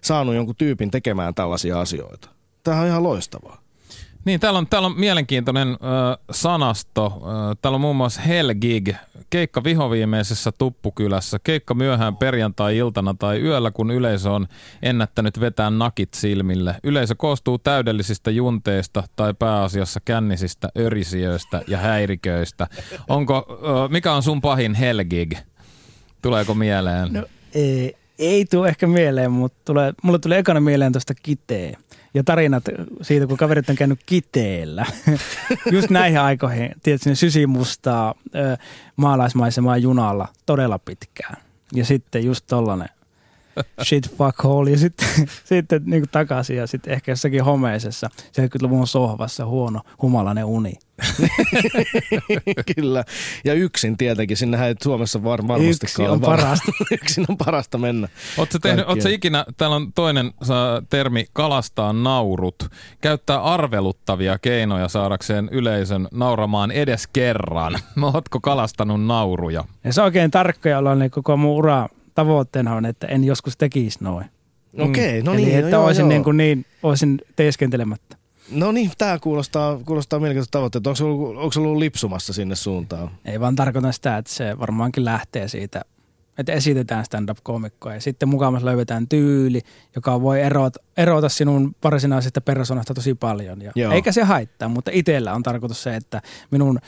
[0.00, 2.28] saanut jonkun tyypin tekemään tällaisia asioita.
[2.64, 3.61] Tämä on ihan loistavaa.
[4.24, 5.76] Niin, täällä on, täällä on mielenkiintoinen ö,
[6.30, 7.22] sanasto.
[7.24, 8.88] Ö, täällä on muun muassa Helgig,
[9.30, 14.46] keikka vihoviimeisessä Tuppukylässä, keikka myöhään perjantai-iltana tai yöllä, kun yleisö on
[14.82, 16.76] ennättänyt vetää nakit silmille.
[16.84, 22.66] Yleisö koostuu täydellisistä junteista tai pääasiassa kännisistä örisiöistä ja häiriköistä.
[23.08, 25.32] Onko, ö, mikä on sun pahin Helgig?
[26.22, 27.12] Tuleeko mieleen?
[27.12, 31.76] No, ei, ei tule ehkä mieleen, mutta tulee, mulle tulee ekana mieleen tuosta kiteen.
[32.14, 32.64] Ja tarinat
[33.02, 34.86] siitä, kun kaverit on käynyt kiteellä.
[35.72, 38.14] Just näihin aikoihin, tiedätkö, ne sysimustaa
[38.96, 41.36] maalaismaisemaa junalla todella pitkään.
[41.74, 42.88] Ja sitten just tollanen
[43.88, 45.08] shit fuck hole ja sitten,
[45.44, 50.72] sitten niin takaisin ja sitten ehkä jossakin homeisessa 70-luvun sohvassa huono humalainen uni.
[52.76, 53.04] Kyllä.
[53.44, 54.36] Ja yksin tietenkin.
[54.36, 56.72] Sinnehän ei Suomessa var, varmasti Yksi on parasta.
[57.02, 58.08] yksin on parasta mennä.
[58.38, 60.32] Oletko tehnyt, ootko ikinä, täällä on toinen
[60.90, 62.68] termi, kalastaa naurut,
[63.00, 67.74] käyttää arveluttavia keinoja saadakseen yleisön nauramaan edes kerran.
[68.14, 69.64] Ootko kalastanut nauruja?
[69.84, 73.24] Ja se on oikein tarkka ja ollaan niin koko mun ura tavoitteena on, että en
[73.24, 74.26] joskus tekisi noin.
[74.78, 75.58] Okei, no Eli niin.
[75.58, 76.08] että no joo, olisin, joo.
[76.08, 78.11] Niin, kuin niin, olisin teeskentelemättä.
[78.50, 80.90] No niin, tämä kuulostaa, kuulostaa mielenkiintoista tavoitteelta.
[80.90, 83.10] Onko se ollut, onko se ollut lipsumassa sinne suuntaan?
[83.24, 85.82] Ei vaan tarkoita sitä, että se varmaankin lähtee siitä,
[86.38, 89.60] että esitetään stand-up-komikkoa ja sitten mukavasti löydetään tyyli,
[89.96, 93.62] joka voi erota, erota sinun varsinaisesta persoonasta tosi paljon.
[93.62, 93.92] Ja Joo.
[93.92, 96.78] eikä se haittaa, mutta itsellä on tarkoitus se, että minun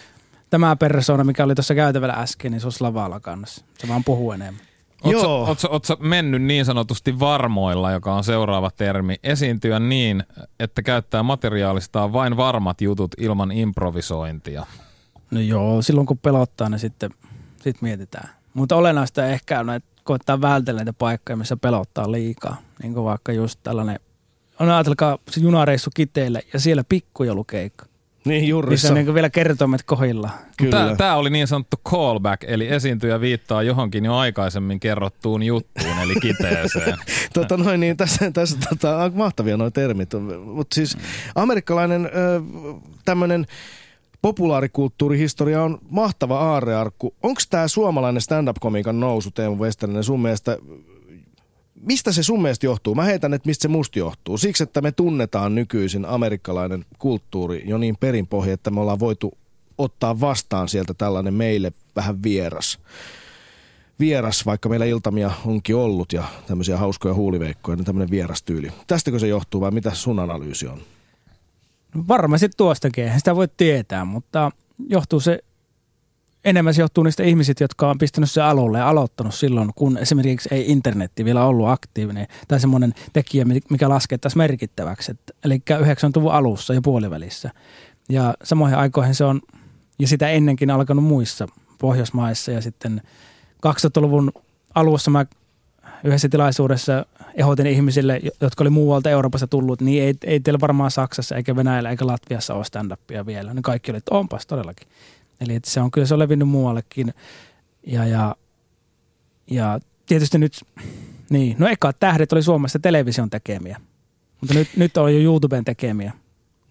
[0.50, 3.64] tämä persoona, mikä oli tuossa käytävällä äsken, niin se olisi lavalla kannassa.
[3.78, 4.62] Se vaan puhuu enemmän.
[5.04, 5.44] Ootko, Joo.
[5.46, 10.24] ootko, ootko mennyt niin sanotusti varmoilla, joka on seuraava termi, esiintyä niin,
[10.60, 14.66] että käyttää materiaalistaan vain varmat jutut ilman improvisointia?
[15.30, 17.10] No joo, silloin kun pelottaa, niin sitten
[17.62, 18.28] sit mietitään.
[18.54, 22.56] Mutta olennaista ehkä on, että koittaa vältellä niitä paikkoja, missä pelottaa liikaa.
[22.82, 24.00] Niin kuin vaikka just tällainen,
[24.60, 27.86] on ajatelkaa se junareissu Kiteelle ja siellä pikkujoulukeikka.
[28.24, 28.88] Niin, Missä Jurrissa.
[28.88, 30.30] on niin vielä kertomet kohilla.
[30.56, 30.94] Kyllä.
[30.96, 36.98] Tämä oli niin sanottu callback, eli esiintyjä viittaa johonkin jo aikaisemmin kerrottuun juttuun, eli kiteeseen.
[37.34, 40.10] Tota noin, niin tässä, tässä tota, on mahtavia nuo termit.
[40.44, 40.96] Mutta siis
[41.34, 42.10] amerikkalainen
[43.04, 43.46] tämmöinen
[44.22, 47.14] populaarikulttuurihistoria on mahtava aarrearkku.
[47.22, 50.58] Onko tämä suomalainen stand-up-komiikan nousu, Teemu Westerinen, sun mielestä,
[51.86, 52.94] mistä se sun mielestä johtuu?
[52.94, 54.38] Mä heitän, että mistä se musta johtuu.
[54.38, 59.38] Siksi, että me tunnetaan nykyisin amerikkalainen kulttuuri jo niin perinpohja, että me ollaan voitu
[59.78, 62.78] ottaa vastaan sieltä tällainen meille vähän vieras
[64.00, 68.72] vieras, vaikka meillä iltamia onkin ollut ja tämmöisiä hauskoja huuliveikkoja, niin tämmöinen vierastyyli.
[68.86, 70.80] Tästäkö se johtuu vai mitä sun analyysi on?
[72.08, 74.50] Varmasti tuostakin, eihän sitä voi tietää, mutta
[74.88, 75.38] johtuu se,
[76.44, 80.48] enemmän se johtuu niistä ihmisistä, jotka on pistänyt se alulle ja aloittanut silloin, kun esimerkiksi
[80.52, 85.12] ei internetti vielä ollut aktiivinen tai semmoinen tekijä, mikä laskettaisiin merkittäväksi.
[85.12, 87.50] Et, eli 90-luvun alussa ja puolivälissä.
[88.08, 89.40] Ja samoihin aikoihin se on,
[89.98, 91.46] ja sitä ennenkin alkanut muissa
[91.78, 93.02] Pohjoismaissa ja sitten
[93.66, 94.32] 2000-luvun
[94.74, 95.26] alussa mä
[96.04, 101.36] yhdessä tilaisuudessa ehdotin ihmisille, jotka oli muualta Euroopassa tullut, niin ei, ei teillä varmaan Saksassa
[101.36, 103.54] eikä Venäjällä eikä Latviassa ole stand-upia vielä.
[103.54, 104.88] Ne kaikki oli, että onpas todellakin.
[105.40, 107.14] Eli että se on kyllä se on levinnyt muuallekin.
[107.86, 108.36] Ja, ja,
[109.50, 110.64] ja tietysti nyt,
[111.30, 113.80] niin, no eka tähdet oli Suomessa television tekemiä.
[114.40, 116.12] Mutta nyt, nyt on jo YouTuben tekemiä.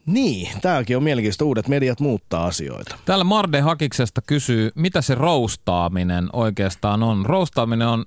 [0.06, 1.46] Niin, tämäkin on mielenkiintoista.
[1.46, 2.98] Uudet mediat muuttaa asioita.
[3.06, 7.26] Täällä Marde Hakiksesta kysyy, mitä se roustaaminen oikeastaan on.
[7.26, 8.06] Roustaaminen on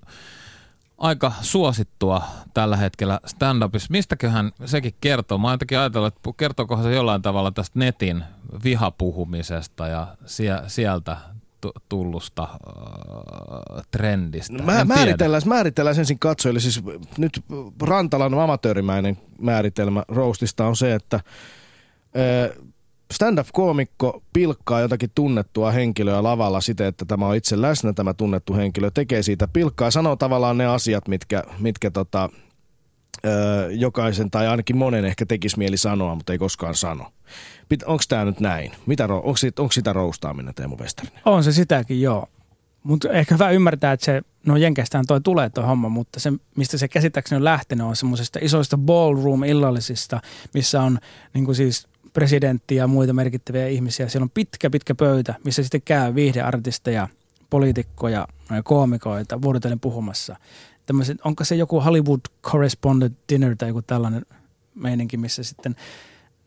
[0.98, 2.22] aika suosittua
[2.54, 3.86] tällä hetkellä stand-upissa.
[3.90, 5.38] Mistäköhän sekin kertoo?
[5.38, 8.24] Mä jotenkin ajatellut, että kertookohan se jollain tavalla tästä netin
[8.64, 11.16] vihapuhumisesta ja sie- sieltä
[11.60, 14.52] tu- tullusta äh, trendistä.
[14.52, 16.60] No, mä, määritellään, määritellään ensin katsojille.
[16.60, 16.82] Siis
[17.18, 17.44] nyt
[17.82, 21.20] Rantalan amatöörimäinen määritelmä roastista on se, että
[22.16, 22.54] ö,
[23.12, 28.90] stand-up-koomikko pilkkaa jotakin tunnettua henkilöä lavalla siten, että tämä on itse läsnä tämä tunnettu henkilö,
[28.90, 32.30] tekee siitä pilkkaa sanoo tavallaan ne asiat, mitkä, mitkä tota,
[33.26, 37.12] ö, jokaisen tai ainakin monen ehkä tekisi mieli sanoa, mutta ei koskaan sano.
[37.86, 38.72] Onko tämä nyt näin?
[38.86, 41.22] Mitä, onko, sit, onko sitä roustaaminen, Teemu Westerinen?
[41.24, 42.26] On se sitäkin, joo.
[42.82, 46.78] Mutta ehkä hyvä ymmärtää, että se, no Jenkeistään toi tulee tuo homma, mutta se, mistä
[46.78, 50.20] se käsittääkseni on lähtenyt, on semmoisista isoista ballroom-illallisista,
[50.54, 50.98] missä on
[51.34, 54.08] niin siis presidentti ja muita merkittäviä ihmisiä.
[54.08, 57.08] Siellä on pitkä, pitkä pöytä, missä sitten käy viihdeartisteja,
[57.50, 58.28] poliitikkoja,
[58.64, 60.36] koomikoita vuorotellen puhumassa.
[60.86, 64.26] Tämmöiset, onko se joku Hollywood Correspondent Dinner tai joku tällainen
[64.74, 65.76] meininki, missä sitten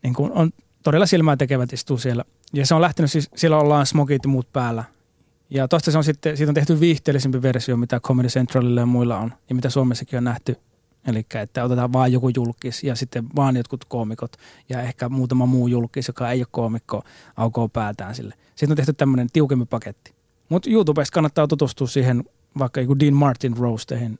[0.02, 0.50] niin kuin on
[0.82, 2.24] todella silmää tekevät istuu siellä.
[2.52, 4.84] Ja se on lähtenyt siis, siellä ollaan smokit ja muut päällä.
[5.50, 9.18] Ja tosta se on sitten, siitä on tehty viihteellisempi versio, mitä Comedy Centralilla ja muilla
[9.18, 10.56] on, ja mitä Suomessakin on nähty.
[11.06, 14.36] Eli että otetaan vaan joku julkis ja sitten vaan jotkut koomikot
[14.68, 17.04] ja ehkä muutama muu julkis, joka ei ole koomikko,
[17.36, 18.34] aukoo päätään sille.
[18.48, 20.14] Sitten on tehty tämmöinen tiukempi paketti.
[20.48, 22.24] Mutta YouTubesta kannattaa tutustua siihen
[22.58, 24.18] vaikka joku Dean Martin roasteihin,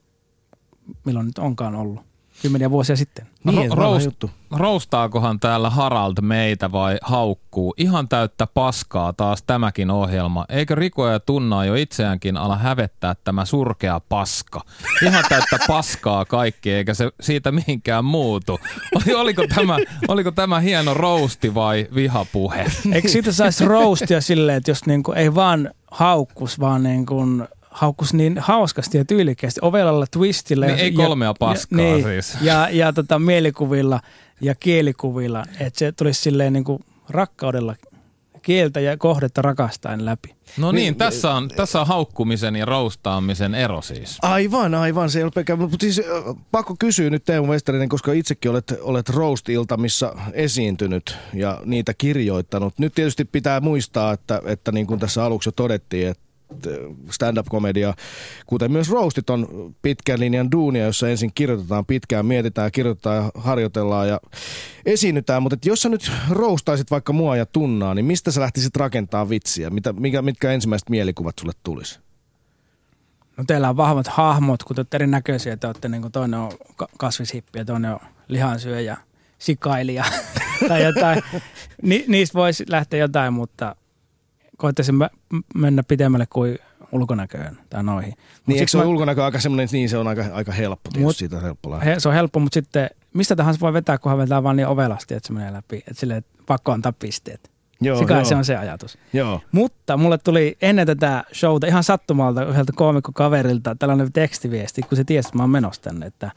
[1.04, 2.09] milloin nyt onkaan ollut.
[2.42, 3.26] Kymmeniä vuosia sitten.
[3.44, 4.30] Niin, Ro- että vanha roast- juttu.
[4.56, 7.74] Roustaakohan täällä Harald meitä vai haukkuu?
[7.76, 10.44] Ihan täyttä paskaa taas tämäkin ohjelma.
[10.48, 14.60] Eikö Riko ja Tunna jo itseäänkin ala hävettää tämä surkea paska?
[15.06, 18.60] Ihan täyttä paskaa kaikki, eikä se siitä mihinkään muutu.
[18.94, 19.76] Oli, oliko, tämä,
[20.08, 22.66] oliko tämä hieno rousti vai vihapuhe?
[22.92, 27.24] Eikö siitä saisi roastia silleen, että jos niinku ei vaan haukkus, vaan niinku
[27.70, 30.66] haukkus niin hauskasti ja tyylikkäästi ovelalla twistillä.
[30.66, 32.36] Niin ja, ei kolmea paskaa ja, niin, siis.
[32.42, 34.00] Ja, ja tota, mielikuvilla
[34.40, 37.76] ja kielikuvilla, että se tulisi silleen niinku rakkaudella
[38.42, 40.34] kieltä ja kohdetta rakastaen läpi.
[40.56, 44.18] No niin, tässä on, tässä on haukkumisen ja roustaamisen ero siis.
[44.22, 45.10] Aivan, aivan.
[45.10, 46.02] Se ei ole pelkkä, mutta siis
[46.50, 52.78] pakko kysyä nyt Teemu Westerinen, koska itsekin olet, olet roast-iltamissa esiintynyt ja niitä kirjoittanut.
[52.78, 56.29] Nyt tietysti pitää muistaa, että, että niin kuin tässä aluksi jo todettiin, että
[57.10, 57.94] stand-up-komedia,
[58.46, 59.48] kuten myös roastit on
[59.82, 64.20] pitkän linjan duunia, jossa ensin kirjoitetaan pitkään, mietitään, kirjoitetaan ja harjoitellaan ja
[64.86, 65.42] esiinnytään.
[65.42, 69.70] Mutta jos sä nyt roustaisit vaikka mua ja tunnaa, niin mistä sä lähtisit rakentaa vitsiä?
[69.70, 72.00] Mitä, mikä, mitkä ensimmäiset mielikuvat sulle tulisi?
[73.36, 75.56] No teillä on vahvat hahmot, kun te olette erinäköisiä.
[75.56, 78.96] Te olette niin kuin toinen on ka- kasvishippi ja toinen on lihansyöjä,
[79.38, 80.04] sikailija
[80.68, 81.22] tai jotain.
[81.82, 83.76] Ni, niistä voisi lähteä jotain, mutta
[84.60, 85.10] koettaisin mä-
[85.54, 86.58] mennä pidemmälle kuin
[86.92, 88.10] ulkonäköön tai noihin.
[88.10, 91.04] Mut Niin, eikö se mä- ulkonäkö aika semmoinen, niin se on aika, aika helppo, tietysti
[91.04, 91.94] Mut- siitä on helppo lähteä.
[91.94, 95.14] He, se on helppo, mutta sitten mistä tahansa voi vetää, kunhan vetää vaan niin ovelasti,
[95.14, 95.76] että se menee läpi.
[95.76, 97.50] Että sille että pakko antaa pisteet.
[97.80, 98.24] Joo, se, kai joo.
[98.24, 98.98] se on se ajatus.
[99.12, 99.40] Joo.
[99.52, 105.28] Mutta mulle tuli ennen tätä showta ihan sattumalta yhdeltä koomikkokaverilta tällainen tekstiviesti, kun se tiesi,
[105.28, 106.06] että mä oon menossa tänne.
[106.06, 106.30] Että,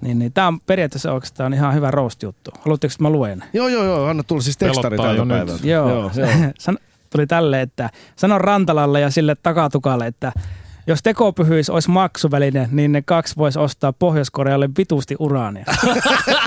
[0.00, 2.50] niin, niin, tämä on periaatteessa oikeastaan ihan hyvä roast-juttu.
[2.60, 3.44] Haluatteko, että mä luen?
[3.52, 4.06] Joo, joo, joo.
[4.06, 5.66] Anna tulla siis tekstari tältä päivältä.
[5.66, 5.88] Joo.
[5.90, 6.74] joo, joo.
[7.10, 10.32] Tuli tälle, että sano Rantalalle ja sille takatukalle, että
[10.86, 15.64] jos tekopyhyys olisi maksuväline, niin ne kaksi voisi ostaa Pohjois-Korealle vitusti uraania.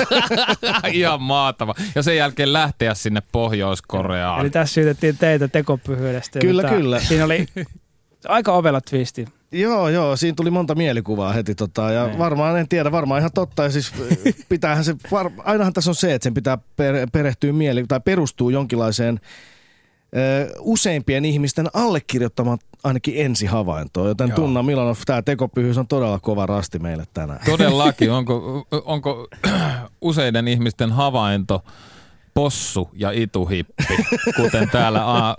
[0.91, 1.73] Ihan maatava.
[1.95, 4.41] Ja sen jälkeen lähteä sinne Pohjois-Koreaan.
[4.41, 6.39] Eli tässä syytettiin teitä tekopyhyydestä.
[6.39, 6.99] Kyllä, mutta kyllä.
[6.99, 7.47] Siinä oli
[8.27, 9.25] aika ovela twisti.
[9.51, 12.17] Joo, joo, siinä tuli monta mielikuvaa heti tota, ja Niin.
[12.17, 15.95] varmaan, en tiedä, varmaan ihan totta, ja siis äh, pitäähän se, var, ainahan tässä on
[15.95, 19.19] se, että sen pitää per, perehtyä mieli, tai perustuu jonkinlaiseen
[20.59, 24.35] useimpien ihmisten allekirjoittamaan ainakin ensihavaintoon, joten Joo.
[24.35, 27.39] Tunna Milanov, tämä tekopyhyys on todella kova rasti meille tänään.
[27.45, 28.11] Todellakin.
[28.21, 29.27] Onko, onko
[30.01, 31.63] useiden ihmisten havainto
[32.33, 33.83] possu ja ituhippi,
[34.35, 35.33] kuten täällä a, ö,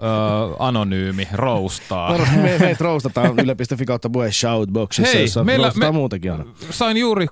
[0.58, 2.18] anonyymi roustaa.
[2.18, 6.44] Me, meitä roustataan yle.fi kautta puhe shoutboxissa, Hei, jossa meillä- me- muutenkin aina.
[6.70, 7.26] Sain juuri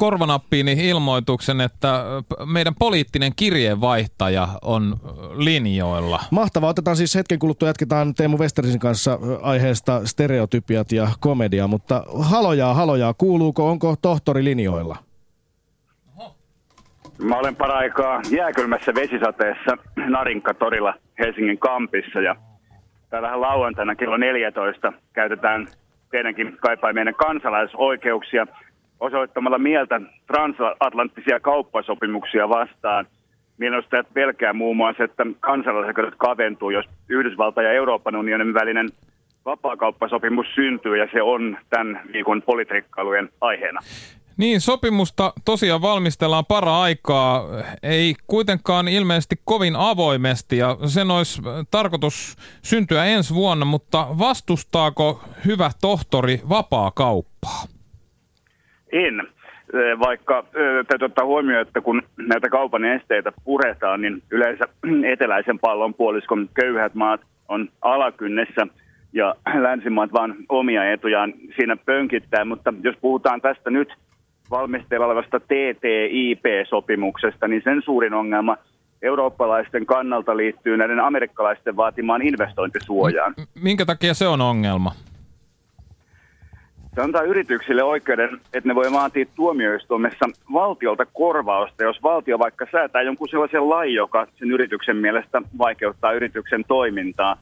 [0.00, 5.08] k- korvanappiini ilmoituksen, että p- meidän poliittinen kirjeenvaihtaja on ö,
[5.44, 6.20] linjoilla.
[6.30, 6.70] Mahtavaa.
[6.70, 12.74] Otetaan siis hetken kuluttua, jatketaan Teemu Westerisen kanssa ö, aiheesta stereotypiat ja komedia, mutta halojaa,
[12.74, 14.96] halojaa, kuuluuko, onko tohtori linjoilla?
[17.22, 19.76] Mä olen paraikaa jääkylmässä vesisateessa
[20.16, 22.36] Narinkatorilla Helsingin kampissa ja
[23.10, 25.66] täällähän lauantaina kello 14 käytetään
[26.10, 28.46] teidänkin kaipaimien kansalaisoikeuksia
[29.00, 33.06] osoittamalla mieltä transatlanttisia kauppasopimuksia vastaan.
[33.58, 38.88] Mielenosta pelkää muun muassa, että kansalaisoikeudet kaventuu, jos Yhdysvalta ja Euroopan unionin välinen
[39.44, 43.80] vapaakauppasopimus syntyy ja se on tämän viikon politiikkailujen aiheena.
[44.36, 47.44] Niin, sopimusta tosiaan valmistellaan para aikaa,
[47.82, 55.70] ei kuitenkaan ilmeisesti kovin avoimesti ja sen olisi tarkoitus syntyä ensi vuonna, mutta vastustaako hyvä
[55.80, 57.79] tohtori vapaa kauppaa?
[58.92, 59.22] En.
[59.98, 60.44] Vaikka
[60.88, 64.64] täytyy ottaa huomioon, että kun näitä kaupan esteitä puretaan, niin yleensä
[65.12, 68.66] eteläisen pallon puoliskon köyhät maat on alakynnessä
[69.12, 72.44] ja länsimaat vaan omia etujaan siinä pönkittää.
[72.44, 73.88] Mutta jos puhutaan tästä nyt
[74.50, 78.56] valmisteilla olevasta TTIP-sopimuksesta, niin sen suurin ongelma
[79.02, 83.34] eurooppalaisten kannalta liittyy näiden amerikkalaisten vaatimaan investointisuojaan.
[83.38, 84.92] M- Minkä takia se on ongelma?
[86.94, 93.02] Se antaa yrityksille oikeuden, että ne voi vaatia tuomioistuimessa valtiolta korvausta, jos valtio vaikka säätää
[93.02, 97.36] jonkun sellaisen lain, joka sen yrityksen mielestä vaikeuttaa yrityksen toimintaa.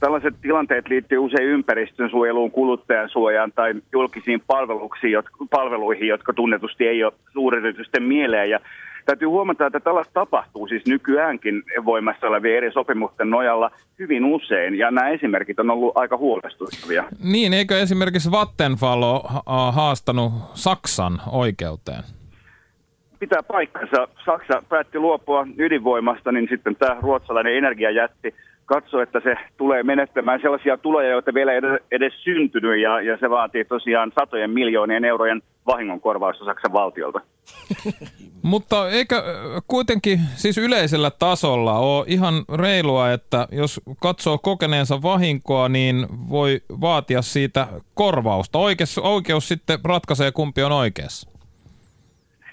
[0.00, 7.12] Tällaiset tilanteet liittyy usein ympäristön suojeluun, kuluttajansuojaan tai julkisiin palveluksiin, palveluihin, jotka tunnetusti ei ole
[7.32, 8.50] suuryritysten mieleen.
[8.50, 8.60] Ja
[9.06, 14.90] täytyy huomata, että tällaista tapahtuu siis nykyäänkin voimassa olevien eri sopimusten nojalla hyvin usein, ja
[14.90, 17.04] nämä esimerkit on ollut aika huolestuttavia.
[17.24, 22.02] Niin, eikö esimerkiksi Vattenfall ole haastanut Saksan oikeuteen?
[23.18, 24.08] pitää paikkansa.
[24.24, 28.34] Saksa päätti luopua ydinvoimasta, niin sitten tämä ruotsalainen energiajätti
[28.64, 33.16] katsoi, että se tulee menettämään sellaisia tuloja, joita vielä ei edes- edes syntynyt, ja, ja
[33.16, 37.20] se vaatii tosiaan satojen miljoonien eurojen vahingonkorvausta Saksan valtiolta.
[38.42, 45.68] Mutta eikö ö, kuitenkin siis yleisellä tasolla ole ihan reilua, että jos katsoo kokeneensa vahinkoa,
[45.68, 48.58] niin voi vaatia siitä korvausta.
[48.58, 51.30] Oikeus, oikeus sitten ratkaisee, kumpi on oikeassa.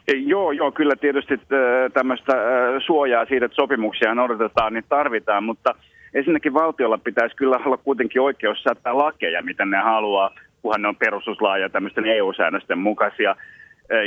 [0.08, 1.40] Joo, joo, kyllä tietysti
[1.94, 2.34] tämmöistä
[2.86, 5.76] suojaa siitä, että sopimuksia noudatetaan, niin tarvitaan, mutta
[6.14, 10.96] ensinnäkin valtiolla pitäisi kyllä olla kuitenkin oikeus säätää lakeja, mitä ne haluaa, kunhan ne on
[10.96, 13.36] perustuslain ja tämmöisten EU-säännösten mukaisia.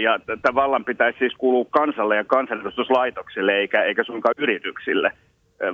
[0.03, 5.12] Ja t- vallan pitäisi siis kuulua kansalle ja kansanedustuslaitoksille, eikä, eikä suinkaan yrityksille.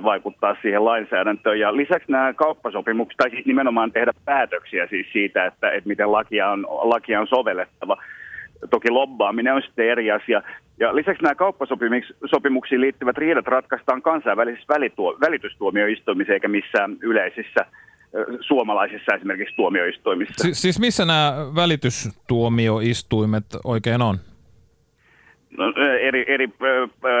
[0.03, 1.59] vaikuttaa siihen lainsäädäntöön.
[1.59, 6.49] Ja lisäksi nämä kauppasopimukset, tai siis nimenomaan tehdä päätöksiä siis siitä, että, että miten lakia
[6.49, 7.97] on, lakia on sovellettava.
[8.69, 10.41] Toki lobbaaminen on sitten eri asia.
[10.79, 17.65] Ja lisäksi nämä kauppasopimuksiin liittyvät riidat ratkaistaan kansainvälisissä välituo, välitystuomioistuimissa eikä missään yleisissä
[18.41, 20.33] suomalaisissa esimerkiksi tuomioistuimissa.
[20.37, 24.17] Si- siis missä nämä välitystuomioistuimet oikein on?
[25.57, 26.49] No, eri, eri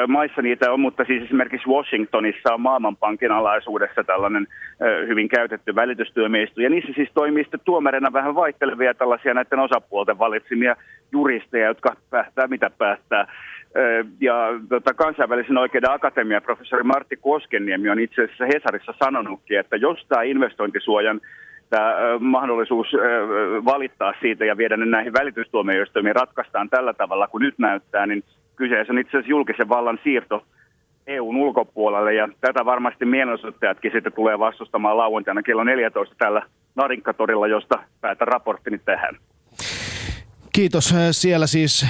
[0.07, 4.47] maissa niitä on, mutta siis esimerkiksi Washingtonissa on Maailmanpankin alaisuudessa tällainen
[5.07, 6.61] hyvin käytetty välitystyömieistö.
[6.61, 10.75] Ja niissä siis toimii sitten tuomarina vähän vaihtelevia tällaisia näiden osapuolten valitsimia
[11.11, 13.27] juristeja, jotka päättää mitä päättää.
[14.19, 14.35] Ja
[14.69, 20.23] tota, kansainvälisen oikeuden akatemian professori Martti Koskeniemi on itse asiassa Hesarissa sanonutkin, että jos tämä
[20.23, 21.21] investointisuojan
[21.69, 22.87] tämä mahdollisuus
[23.65, 28.23] valittaa siitä ja viedä ne näihin välitystuomioistuimiin ratkaistaan tällä tavalla kuin nyt näyttää, niin
[28.55, 30.45] kyseessä on itse asiassa julkisen vallan siirto
[31.07, 36.41] EUn ulkopuolelle ja tätä varmasti mielenosoittajatkin sitten tulee vastustamaan lauantaina kello 14 täällä
[36.75, 39.15] Narinkatorilla, josta päätän raporttini tähän.
[40.53, 40.95] Kiitos.
[41.11, 41.85] Siellä siis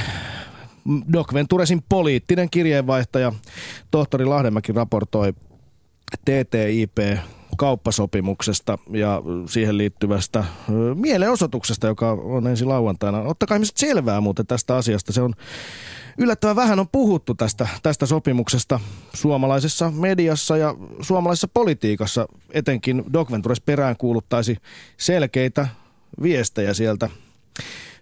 [1.14, 3.32] Doc Venturesin poliittinen kirjeenvaihtaja
[3.92, 5.34] tohtori Lahdenmäki raportoi
[6.26, 6.98] TTIP
[7.58, 10.44] kauppasopimuksesta ja siihen liittyvästä
[10.96, 13.20] mielenosoituksesta, joka on ensi lauantaina.
[13.20, 15.14] Ottakaa ihmiset selvää muuten tästä asiasta.
[15.14, 15.34] Se on
[16.18, 18.80] yllättävän vähän on puhuttu tästä, tästä sopimuksesta
[19.14, 22.28] suomalaisessa mediassa ja suomalaisessa politiikassa.
[22.52, 24.58] Etenkin Doc Ventures perään kuuluttaisi
[24.98, 25.68] selkeitä
[26.22, 27.10] viestejä sieltä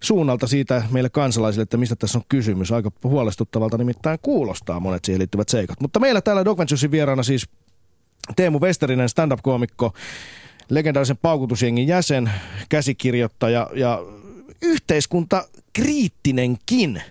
[0.04, 2.72] suunnalta siitä meille kansalaisille, että mistä tässä on kysymys.
[2.72, 5.80] Aika huolestuttavalta nimittäin kuulostaa monet siihen liittyvät seikat.
[5.80, 7.50] Mutta meillä täällä Doc Venturesin vieraana siis
[8.36, 9.94] Teemu Westerinen, stand-up-koomikko,
[10.70, 12.32] legendaarisen paukutusjengin jäsen,
[12.70, 14.00] käsikirjoittaja ja
[14.62, 17.02] yhteiskuntakriittinenkin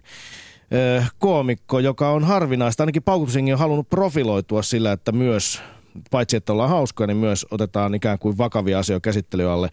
[0.73, 2.83] ö, koomikko, joka on harvinaista.
[2.83, 5.63] Ainakin paukutusjengi on halunnut profiloitua sillä, että myös,
[6.11, 9.69] paitsi että ollaan hauskoja, niin myös otetaan ikään kuin vakavia asioita käsittelyyn alle.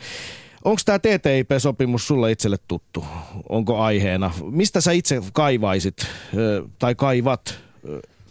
[0.68, 3.06] Onko tämä TTIP-sopimus sulle itselle tuttu?
[3.50, 4.32] Onko aiheena?
[4.52, 6.08] Mistä sä itse kaivaisit
[6.80, 7.60] tai kaivat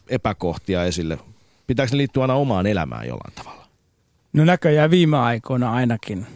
[0.09, 1.18] epäkohtia esille?
[1.66, 3.66] Pitääkö ne liittyä aina omaan elämään jollain tavalla?
[4.32, 6.26] No näköjään viime aikoina ainakin.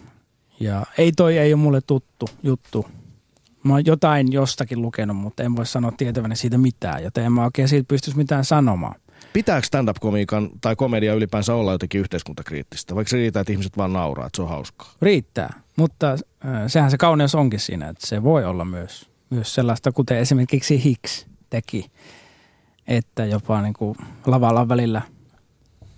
[0.60, 2.86] Ja ei toi ei ole mulle tuttu juttu.
[3.62, 7.44] Mä oon jotain jostakin lukenut, mutta en voi sanoa tietäväni siitä mitään, joten en mä
[7.44, 9.00] oikein siitä pystyisi mitään sanomaan.
[9.32, 12.94] Pitääkö stand-up-komiikan tai komedia ylipäänsä olla jotenkin yhteiskuntakriittistä?
[12.94, 14.92] Vaikka se riittää, että ihmiset vaan nauraa, että se on hauskaa.
[15.02, 16.18] Riittää, mutta äh,
[16.66, 21.26] sehän se kauneus onkin siinä, että se voi olla myös, myös sellaista, kuten esimerkiksi Hicks
[21.50, 21.90] teki,
[22.88, 25.02] että jopa niin kuin lavalla välillä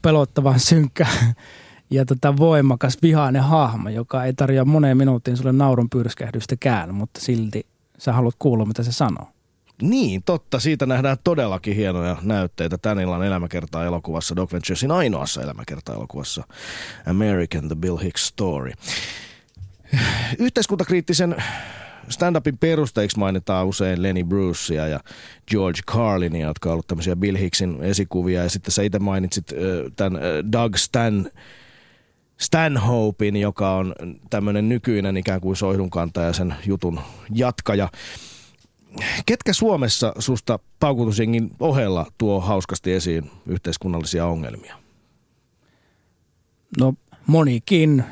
[0.03, 1.07] pelottavan synkkä
[1.91, 7.67] ja tota voimakas vihainen hahmo, joka ei tarjoa moneen minuuttiin sulle naurun pyrskähdystäkään, mutta silti
[7.99, 9.29] sä haluat kuulla, mitä se sanoo.
[9.83, 10.61] Niin, totta.
[10.61, 16.45] Siitä nähdään todellakin hienoja näytteitä tän illan elämäkertaa elokuvassa, Doc Venturesin ainoassa elämäkertaa elokuvassa,
[17.07, 18.73] American The Bill Hicks Story.
[20.39, 21.37] Yhteiskuntakriittisen
[22.09, 25.01] stand-upin perusteiksi mainitaan usein Lenny Brucea ja
[25.51, 28.43] George Carlinia, jotka ollut tämmöisiä Bill Hicksin esikuvia.
[28.43, 29.53] Ja sitten sä itse mainitsit
[29.97, 30.21] tämän
[30.53, 31.31] Doug Stan,
[32.41, 33.95] Stanhopein, joka on
[34.31, 37.01] tämmöinen nykyinen ikään kuin soihdunkantaja ja sen jutun
[37.35, 37.89] jatkaja.
[39.27, 44.77] Ketkä Suomessa susta paukutusjengin ohella tuo hauskasti esiin yhteiskunnallisia ongelmia?
[46.79, 46.95] No
[47.27, 48.05] monikin.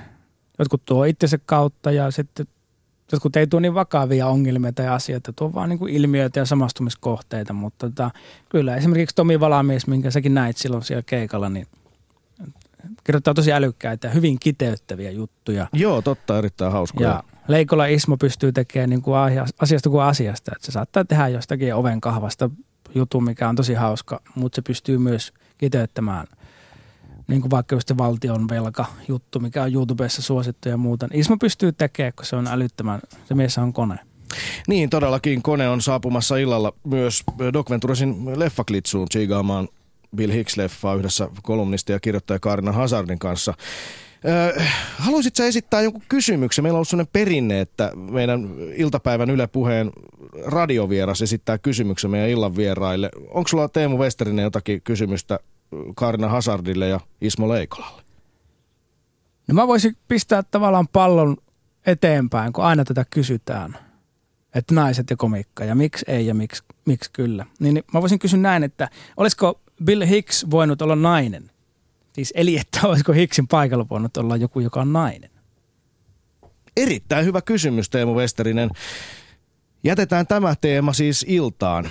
[0.58, 2.46] Jotkut tuo itsensä kautta ja sitten
[3.12, 7.52] jotkut ei tuo niin vakavia ongelmia tai asioita, tuo vaan niin kuin ilmiöitä ja samastumiskohteita,
[7.52, 8.10] mutta tota,
[8.48, 11.66] kyllä esimerkiksi Tomi Valamies, minkä säkin näit silloin siellä keikalla, niin
[13.04, 15.66] kirjoittaa tosi älykkäitä ja hyvin kiteyttäviä juttuja.
[15.72, 17.08] Joo, totta, erittäin hauskoja.
[17.08, 20.52] Ja Leikola Ismo pystyy tekemään niin kuin asia- asiasta kuin asiasta.
[20.54, 22.50] Että se saattaa tehdä jostakin oven kahvasta
[22.94, 26.26] jutun, mikä on tosi hauska, mutta se pystyy myös kiteyttämään
[27.28, 31.08] niin kuin vaikka just valtion velka juttu, mikä on YouTubessa suosittu ja muuta.
[31.12, 33.98] Ismo pystyy tekemään, kun se on älyttömän, se mies on kone.
[34.68, 37.22] Niin, todellakin kone on saapumassa illalla myös
[37.52, 39.68] Doc Venturesin leffaklitsuun chiigaamaan
[40.16, 43.54] Bill Hicks-leffaa yhdessä kolumnisti ja kirjoittaja Kaarina Hazardin kanssa.
[44.24, 44.62] Öö,
[44.98, 46.64] haluaisit sä esittää jonkun kysymyksen?
[46.64, 49.90] Meillä on ollut sellainen perinne, että meidän iltapäivän Yle Puheen
[50.44, 53.10] radiovieras esittää kysymyksen meidän illan vieraille.
[53.30, 55.38] Onko sulla Teemu Westerinen jotakin kysymystä
[55.94, 58.02] Kaarina Hazardille ja Ismo Leikolalle?
[59.48, 61.36] No mä voisin pistää tavallaan pallon
[61.86, 63.76] eteenpäin, kun aina tätä kysytään.
[64.54, 67.46] Että naiset ja komikka ja miksi ei ja miksi, miksi kyllä.
[67.60, 71.50] Niin niin mä voisin kysyä näin, että olisiko Bill Hicks voinut olla nainen?
[72.12, 75.30] Siis eli että olisiko Hicksin paikalla voinut olla joku, joka on nainen?
[76.76, 78.70] Erittäin hyvä kysymys, Teemu Westerinen.
[79.84, 81.88] Jätetään tämä teema siis iltaan.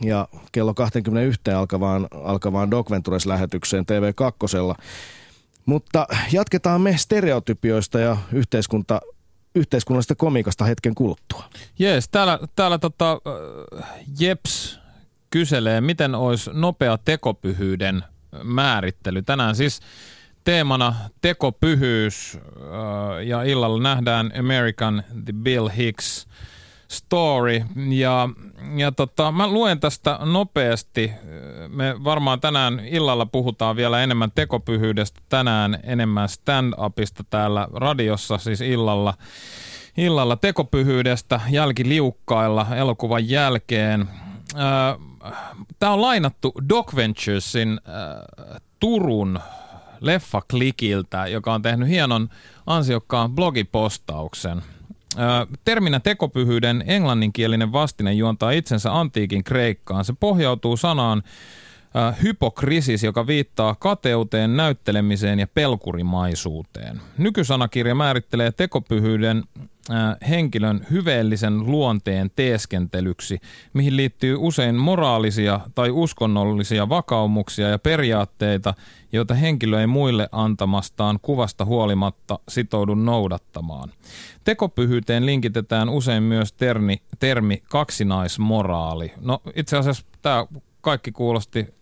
[0.00, 4.76] ja kello 21 alkavaan, alkavaan Doc Ventures-lähetykseen TV2.
[5.66, 9.00] Mutta jatketaan me stereotypioista ja yhteiskunta,
[9.54, 11.44] yhteiskunnallisesta komikasta hetken kuluttua.
[11.78, 13.88] Jees, täällä, täällä tota, äh,
[14.20, 14.80] Jeps
[15.30, 18.04] kyselee, miten olisi nopea tekopyhyyden
[18.42, 19.22] määrittely.
[19.22, 19.80] Tänään siis
[20.44, 22.38] teemana tekopyhyys
[23.26, 26.26] ja illalla nähdään American The Bill Hicks
[26.88, 27.62] story.
[27.88, 28.28] Ja,
[28.76, 31.12] ja tota, mä luen tästä nopeasti.
[31.68, 39.14] Me varmaan tänään illalla puhutaan vielä enemmän tekopyhyydestä, tänään enemmän stand-upista täällä radiossa, siis illalla.
[39.96, 44.08] Illalla tekopyhyydestä jälkiliukkailla elokuvan jälkeen.
[45.78, 49.40] Tämä on lainattu Doc Venturesin äh, Turun
[50.00, 52.28] leffaklikiltä, joka on tehnyt hienon
[52.66, 54.62] ansiokkaan blogipostauksen.
[55.64, 60.04] Terminä tekopyhyyden englanninkielinen vastine juontaa itsensä antiikin kreikkaan.
[60.04, 61.22] Se pohjautuu sanaan
[62.22, 67.00] hypokrisis, joka viittaa kateuteen, näyttelemiseen ja pelkurimaisuuteen.
[67.18, 69.42] Nykysanakirja määrittelee tekopyhyyden
[70.28, 73.38] henkilön hyveellisen luonteen teeskentelyksi,
[73.72, 78.74] mihin liittyy usein moraalisia tai uskonnollisia vakaumuksia ja periaatteita,
[79.12, 83.92] joita henkilö ei muille antamastaan kuvasta huolimatta sitoudu noudattamaan.
[84.44, 89.12] Tekopyhyyteen linkitetään usein myös termi, termi kaksinaismoraali.
[89.20, 90.46] No itse asiassa tämä
[90.80, 91.74] kaikki kuulosti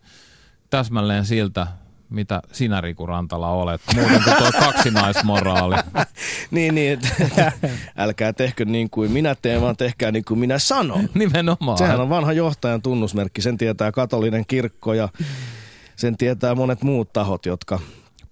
[0.70, 1.66] täsmälleen siltä,
[2.12, 5.76] mitä sinä Riku Rantala olet, muuten kuin tuo kaksinaismoraali.
[6.50, 7.52] niin, niin, että
[7.98, 11.08] älkää tehkö niin kuin minä teen, vaan tehkää niin kuin minä sanon.
[11.14, 11.78] Nimenomaan.
[11.78, 15.08] Sehän on vanha johtajan tunnusmerkki, sen tietää katolinen kirkko ja
[15.96, 17.78] sen tietää monet muut tahot, jotka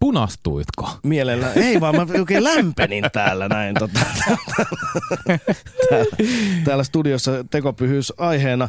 [0.01, 0.91] Punastuitko?
[1.03, 1.53] Mielellä.
[1.53, 3.75] Ei vaan mä oikein lämpenin täällä näin.
[3.75, 4.01] Tota,
[5.91, 6.07] täällä,
[6.65, 8.69] täällä studiossa tekopyhyys aiheena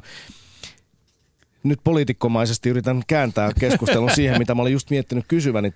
[1.64, 5.74] nyt poliitikkomaisesti yritän kääntää keskustelun siihen, mitä mä olin just miettinyt kysyväni.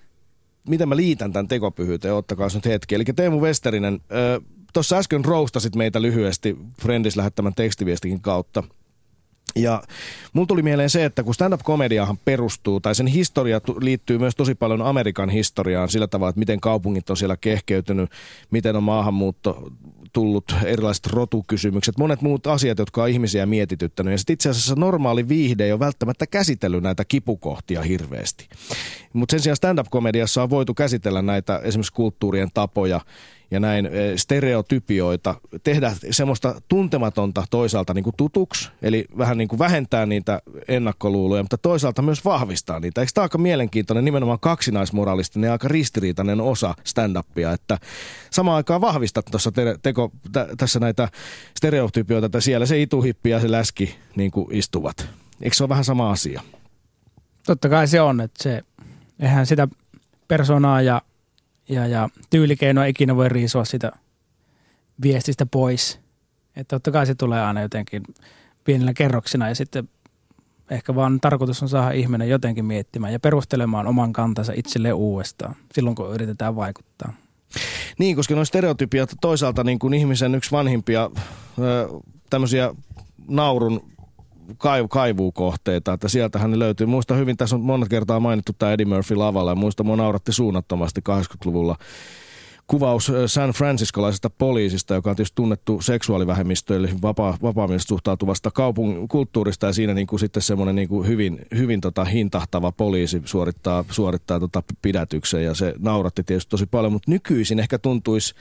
[0.69, 2.95] Miten mä liitän tämän tekopyhyyteen, ottakaa nyt hetki.
[2.95, 3.99] Eli Teemu Westerinen,
[4.73, 8.63] tuossa äsken roustasit meitä lyhyesti Friendis lähettämän tekstiviestikin kautta.
[9.55, 9.83] Ja
[10.33, 14.81] mulla tuli mieleen se, että kun stand-up-komediahan perustuu, tai sen historia liittyy myös tosi paljon
[14.81, 18.11] Amerikan historiaan sillä tavalla, että miten kaupungit on siellä kehkeytynyt,
[18.51, 19.71] miten on maahanmuutto
[20.16, 24.11] tullut, erilaiset rotukysymykset, monet muut asiat, jotka on ihmisiä mietityttänyt.
[24.11, 28.47] Ja sitten itse asiassa normaali viihde ei ole välttämättä käsitellyt näitä kipukohtia hirveästi.
[29.13, 33.01] Mutta sen sijaan stand-up-komediassa on voitu käsitellä näitä esimerkiksi kulttuurien tapoja,
[33.52, 39.60] ja näin eh, stereotypioita, tehdä semmoista tuntematonta toisaalta niin kuin tutuksi, eli vähän niin kuin
[39.60, 43.02] vähentää niitä ennakkoluuloja, mutta toisaalta myös vahvistaa niitä.
[43.02, 47.78] Eikö tämä aika mielenkiintoinen, nimenomaan kaksinaismoralistinen ja aika ristiriitainen osa stand-upia, että
[48.32, 51.10] samaan aikaan vahvistat tuossa te- teko, t- tässä näitä
[51.58, 55.10] stereotypioita, että siellä se ituhippi ja se läski niin kuin istuvat.
[55.41, 56.41] Eikö se ole vähän sama asia?
[57.46, 58.62] Totta kai se on, että se,
[59.20, 59.68] eihän sitä
[60.28, 61.02] persoonaa ja
[61.70, 63.91] ja, ja tyylikeinoa ikinä voi riisua sitä
[65.01, 65.99] viestistä pois.
[66.55, 68.03] Että totta kai se tulee aina jotenkin
[68.63, 69.89] pienillä kerroksina ja sitten
[70.70, 75.95] ehkä vaan tarkoitus on saada ihminen jotenkin miettimään ja perustelemaan oman kantansa itselle uudestaan silloin,
[75.95, 77.13] kun yritetään vaikuttaa.
[77.99, 81.09] Niin, koska nuo stereotypiat toisaalta niin kuin ihmisen yksi vanhimpia
[82.30, 82.76] tämmöisiä
[83.28, 83.95] naurun
[84.52, 86.88] kaiv- kaivuukohteita, että sieltähän ne löytyy.
[86.88, 90.32] Muista hyvin, tässä on monet kertaa mainittu tämä Eddie Murphy lavalla ja muista mua nauratti
[90.32, 91.76] suunnattomasti 80-luvulla
[92.68, 99.74] kuvaus San Franciscolaisesta poliisista, joka on tietysti tunnettu seksuaalivähemmistöille vapaa, vapaamielisesti suhtautuvasta kaupungin kulttuurista ja
[99.74, 104.64] siinä niin kuin sitten semmoinen niin kuin hyvin, hyvin tota hintahtava poliisi suorittaa, suorittaa tota
[104.82, 108.36] pidätyksen ja se nauratti tietysti tosi paljon, mutta nykyisin ehkä tuntuisi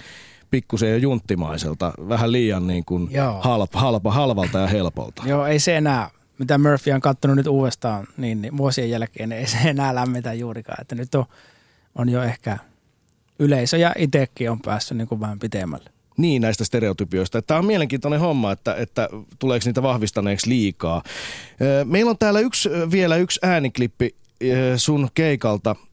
[0.51, 5.22] pikkusen jo junttimaiselta, vähän liian niin kuin halpa, halpa, halvalta ja helpolta.
[5.26, 9.40] Joo, ei se enää, mitä Murphy on kattonut nyt uudestaan niin, niin vuosien jälkeen, niin
[9.40, 10.80] ei se enää lämmitä juurikaan.
[10.80, 11.24] Että nyt on,
[11.95, 12.59] on jo ehkä
[13.38, 15.90] yleisö ja itsekin on päässyt niin kuin vähän pitemmälle.
[16.16, 17.42] Niin, näistä stereotypioista.
[17.42, 21.03] Tämä on mielenkiintoinen homma, että, että tuleeko niitä vahvistaneeksi liikaa.
[21.84, 24.14] Meillä on täällä yksi, vielä yksi ääniklippi
[24.76, 25.76] sun keikalta–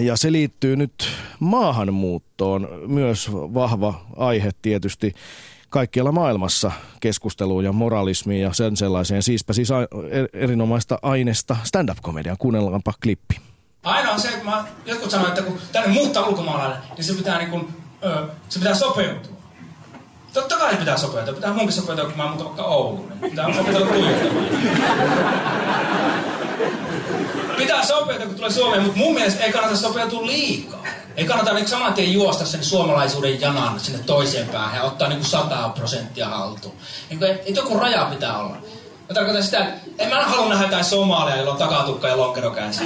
[0.00, 1.08] ja se liittyy nyt
[1.40, 5.14] maahanmuuttoon, myös vahva aihe tietysti
[5.68, 9.22] kaikkialla maailmassa keskusteluun ja moralismiin ja sen sellaiseen.
[9.22, 9.70] Siispä siis
[10.10, 12.36] er, erinomaista aineesta stand-up-komedian.
[12.38, 13.40] Kuunnellaanpa klippi.
[13.82, 17.38] Aina on se, että mä, jotkut sanoo, että kun tänne muuttaa ulkomaalainen, niin se pitää,
[17.38, 17.68] niin kun,
[18.04, 19.36] ö, se pitää sopeutua.
[20.32, 21.34] Totta kai pitää sopeutua.
[21.34, 23.12] Pitää munkin sopeutua, kun mä muutan vaikka Ouluun.
[23.20, 24.46] Pitää sopeutua tuijottamaan
[27.60, 30.84] pitää sopeutua, kun tulee Suomeen, mutta mun mielestä ei kannata sopeutua liikaa.
[31.16, 35.24] Ei kannata niin saman tien juosta sen suomalaisuuden janan sinne toiseen päähän ja ottaa niin
[35.24, 36.74] 100 prosenttia haltuun.
[37.10, 38.56] Niin kuin, et, et joku raja pitää olla.
[39.08, 42.50] Mä tarkoitan sitä, että en mä halua nähdä jotain somalia, jolla on takatukka ja lonkero
[42.50, 42.84] käänsi.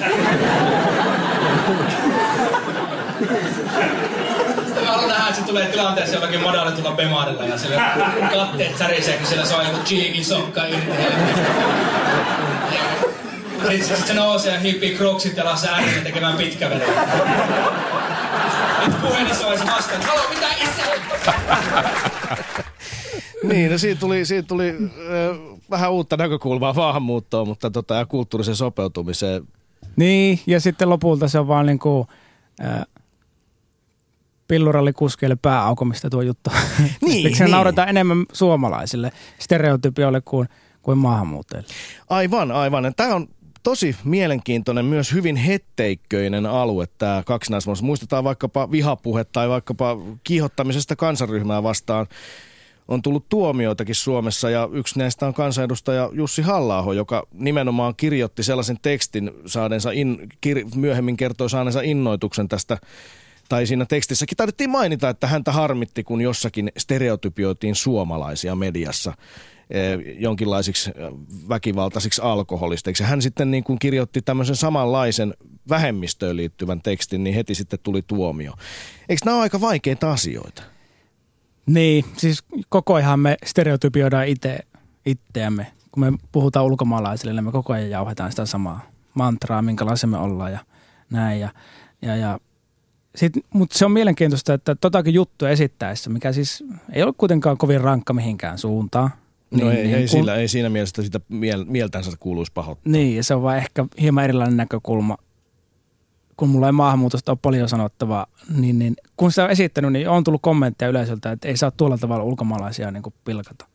[4.80, 7.80] Mä haluan nähdä, että se tulee tilanteessa jollakin madalletulla bemarilla ja sille
[8.32, 10.92] katteet särisee, kun siellä saa joku cheekin sokka irti.
[13.70, 16.90] Sitten sit se nousee ja hiipii kroksit ja lasee ääneen tekemään pitkä veto.
[18.86, 20.82] Nyt puhelimessa olisi vastaan, että haloo, mitä isä?
[23.48, 28.56] Niin, no siitä tuli, siitä tuli äh, vähän uutta näkökulmaa maahanmuuttoon, mutta tota, ja kulttuurisen
[28.56, 29.48] sopeutumiseen.
[29.96, 32.08] Niin, ja sitten lopulta se on vaan niin kuin,
[32.64, 32.84] äh,
[34.48, 36.50] pillurallikuskeille pääaukomista tuo juttu.
[37.00, 37.50] Niin, Miksi niin.
[37.50, 40.48] nauretaan enemmän suomalaisille stereotypioille kuin,
[40.82, 41.68] kuin maahanmuuttajille?
[42.10, 42.92] Aivan, aivan.
[42.96, 43.28] Tämä on
[43.64, 47.82] tosi mielenkiintoinen, myös hyvin hetteikköinen alue tämä kaksinaismuus.
[47.82, 52.06] Muistetaan vaikkapa vihapuhe tai vaikkapa kiihottamisesta kansanryhmää vastaan.
[52.88, 58.78] On tullut tuomioitakin Suomessa ja yksi näistä on kansanedustaja Jussi halla joka nimenomaan kirjoitti sellaisen
[58.82, 62.78] tekstin saaneensa, in, kir, myöhemmin kertoi saaneensa innoituksen tästä
[63.48, 69.12] tai siinä tekstissäkin taidettiin mainita, että häntä harmitti, kun jossakin stereotypioitiin suomalaisia mediassa
[70.18, 71.12] jonkinlaisiksi eh,
[71.48, 73.04] väkivaltaisiksi alkoholisteiksi.
[73.04, 75.34] Hän sitten niin kuin kirjoitti tämmöisen samanlaisen
[75.68, 78.52] vähemmistöön liittyvän tekstin, niin heti sitten tuli tuomio.
[79.08, 80.62] Eikö nämä ole aika vaikeita asioita?
[81.66, 84.58] Niin, siis koko ajan me stereotypioidaan itse,
[85.06, 85.66] itseämme.
[85.92, 88.80] Kun me puhutaan ulkomaalaisille, niin me koko ajan jauhetaan sitä samaa
[89.14, 90.58] mantraa, minkälaisia me ollaan ja
[91.10, 91.40] näin.
[91.40, 91.48] Ja,
[92.02, 92.38] ja, ja
[93.54, 98.12] mutta se on mielenkiintoista, että totakin juttua esittäessä, mikä siis ei ole kuitenkaan kovin rankka
[98.12, 99.10] mihinkään suuntaan.
[99.61, 102.92] No ei, ei, kun- sillä, ei siinä mielessä sitä miel, mieltänsä kuuluisi pahoittaa.
[102.92, 105.16] Niin, ja se on vaan ehkä hieman erilainen näkökulma.
[106.36, 108.26] Kun mulla ei maahanmuutosta ole paljon sanottavaa,
[108.57, 111.98] niin, niin kun sitä on esittänyt, niin on tullut kommentteja yleisöltä, että ei saa tuolla
[111.98, 113.66] tavalla ulkomaalaisia niin kuin pilkata.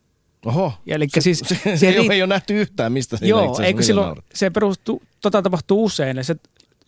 [0.46, 3.16] Oho, Ja eli se, siis- se, se, se riit- ole, ei ole nähty yhtään, mistä
[3.16, 4.24] siinä Joo, eikö silloin, naurat.
[4.34, 6.36] se perustuu, tota tapahtuu usein ja se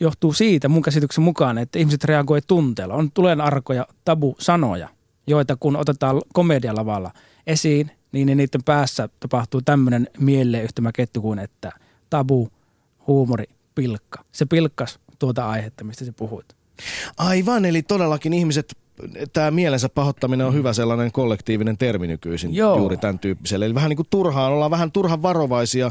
[0.00, 2.94] johtuu siitä mun käsityksen mukaan, että ihmiset reagoi tunteella.
[2.94, 4.88] On tulen arkoja tabu-sanoja,
[5.26, 7.10] joita kun otetaan komedialavalla
[7.46, 11.72] esiin, niin niin niiden päässä tapahtuu tämmöinen mieleyhtymäketju kuin, että
[12.10, 12.48] tabu,
[13.06, 13.44] huumori,
[13.74, 14.24] pilkka.
[14.32, 16.46] Se pilkkas tuota aihetta, mistä sä puhuit.
[17.16, 18.76] Aivan, eli todellakin ihmiset,
[19.32, 22.76] tämä mielensä pahoittaminen on hyvä sellainen kollektiivinen termi nykyisin Joo.
[22.76, 23.66] juuri tämän tyyppiselle.
[23.66, 25.90] Eli vähän niin kuin turhaan, ollaan vähän turhan varovaisia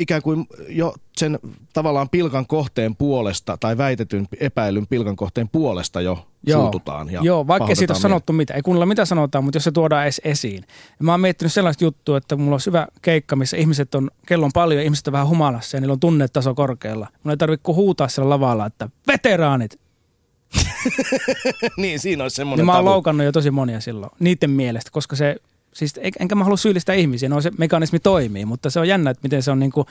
[0.00, 1.38] ikään kuin jo sen
[1.72, 7.10] tavallaan pilkan kohteen puolesta tai väitetyn epäilyn pilkan kohteen puolesta jo suututaan.
[7.12, 10.02] Ja Joo, vaikka siitä on sanottu mitä, ei kuunnella mitä sanotaan, mutta jos se tuodaan
[10.02, 10.64] edes esiin.
[10.98, 14.44] Ja mä oon miettinyt sellaista juttua, että mulla on hyvä keikka, missä ihmiset on, kello
[14.44, 17.06] on paljon, ihmiset on vähän humalassa ja niillä on tunnetaso korkealla.
[17.22, 19.80] Mun ei tarvitse kuin huutaa siellä lavalla, että veteraanit.
[21.76, 22.90] niin, siinä olisi semmoinen Niin mä oon tabu.
[22.90, 25.36] loukannut jo tosi monia silloin, niiden mielestä, koska se,
[25.74, 29.10] siis en- enkä mä halua syyllistää ihmisiä, no se mekanismi toimii, mutta se on jännä,
[29.10, 29.86] että miten se on niin kuin,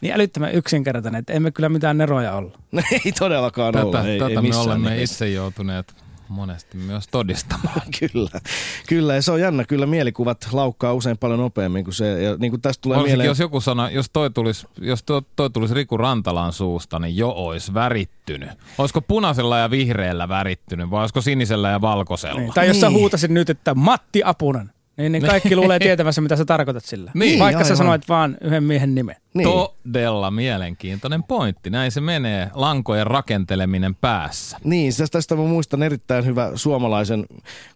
[0.00, 2.58] niin älyttömän yksinkertainen, että emme kyllä mitään neroja olla.
[3.04, 5.24] ei todellakaan Tätä, olla, ei, tätä ei me missään olemme nimessä.
[5.24, 5.94] itse joutuneet
[6.28, 7.80] monesti myös todistamaan.
[8.00, 8.40] Kyllä,
[8.88, 9.64] kyllä ja se on jännä.
[9.64, 12.22] Kyllä mielikuvat laukkaa usein paljon nopeammin kuin se.
[12.22, 13.28] Ja niin kuin tästä tulee Varsinkin mieleen...
[13.28, 17.30] jos joku sana, jos toi tulisi, jos toi, toi tulisi Riku Rantalan suusta, niin jo
[17.30, 18.48] olisi värittynyt.
[18.78, 22.40] Olisiko punaisella ja vihreällä värittynyt vai olisiko sinisellä ja valkoisella?
[22.40, 22.52] Niin.
[22.54, 22.98] Tai jos sä Niin.
[22.98, 27.10] huutasit nyt, että Matti Apunen, niin, niin kaikki luulee tietävänsä, mitä sä tarkoitat sillä.
[27.14, 27.76] Niin, Vaikka sä aivan.
[27.76, 29.16] sanoit vaan yhden miehen nimen.
[29.34, 29.48] Niin.
[29.48, 31.70] Todella mielenkiintoinen pointti.
[31.70, 34.58] Näin se menee, lankojen rakenteleminen päässä.
[34.64, 37.26] Niin, tästä, tästä mä muistan erittäin hyvä suomalaisen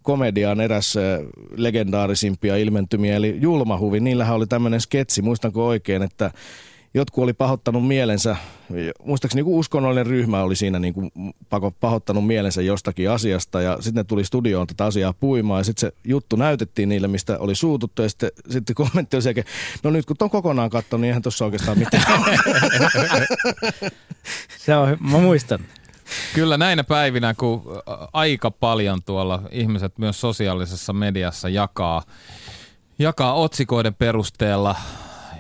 [0.03, 0.95] komedian eräs
[1.57, 4.01] legendaarisimpia ilmentymiä, eli Julmahuvi.
[4.01, 6.31] Niillähän oli tämmöinen sketsi, muistanko oikein, että
[6.95, 8.37] jotkut oli pahoittanut mielensä,
[9.05, 11.11] muistaakseni joku uskonnollinen ryhmä oli siinä niin kuin
[11.51, 15.81] pako- pahoittanut mielensä jostakin asiasta ja sitten ne tuli studioon tätä asiaa puimaan ja sitten
[15.81, 19.45] se juttu näytettiin niille, mistä oli suututtu ja sitten, sitten kommentti oli se, että
[19.83, 22.03] no nyt kun ton kokonaan katsonut, niin eihän tuossa oikeastaan mitään.
[24.59, 25.61] Se on, mä muistan.
[26.35, 27.63] Kyllä näinä päivinä, kun
[28.13, 32.03] aika paljon tuolla ihmiset myös sosiaalisessa mediassa jakaa,
[32.99, 34.77] jakaa otsikoiden perusteella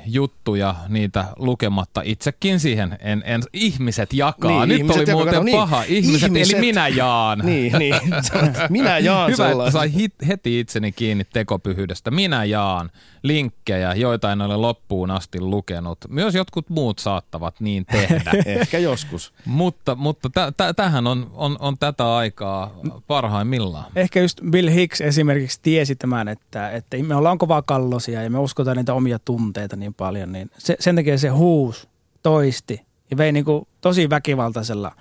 [0.07, 2.99] juttuja, niitä lukematta itsekin siihen.
[3.01, 4.51] En, en, ihmiset jakaa.
[4.51, 5.57] Niin, Nyt ihmiset oli jakaa, muuten kato, niin.
[5.57, 5.83] paha.
[5.89, 6.55] Ihmiset, Ihmiset.
[6.55, 7.39] eli minä jaan.
[7.45, 7.95] niin, niin.
[8.71, 9.73] Minä jaan Hyvä, että sellaisen.
[9.73, 12.11] sai hit, heti itseni kiinni tekopyhyydestä.
[12.11, 12.91] Minä jaan
[13.23, 15.99] linkkejä, joita en ole loppuun asti lukenut.
[16.09, 18.33] Myös jotkut muut saattavat niin tehdä.
[18.47, 19.33] Ehkä joskus.
[19.45, 22.75] mutta mutta tä, tä, tähän on, on, on tätä aikaa
[23.07, 23.85] parhaimmillaan.
[23.97, 28.39] Ehkä just Bill Hicks esimerkiksi tiesi tämän, että, että me ollaan kovaa kallosia ja me
[28.39, 31.89] uskotaan niitä omia tunteita niin paljon, niin se, sen takia se huus
[32.23, 34.93] toisti ja vei niin kuin tosi väkivaltaisella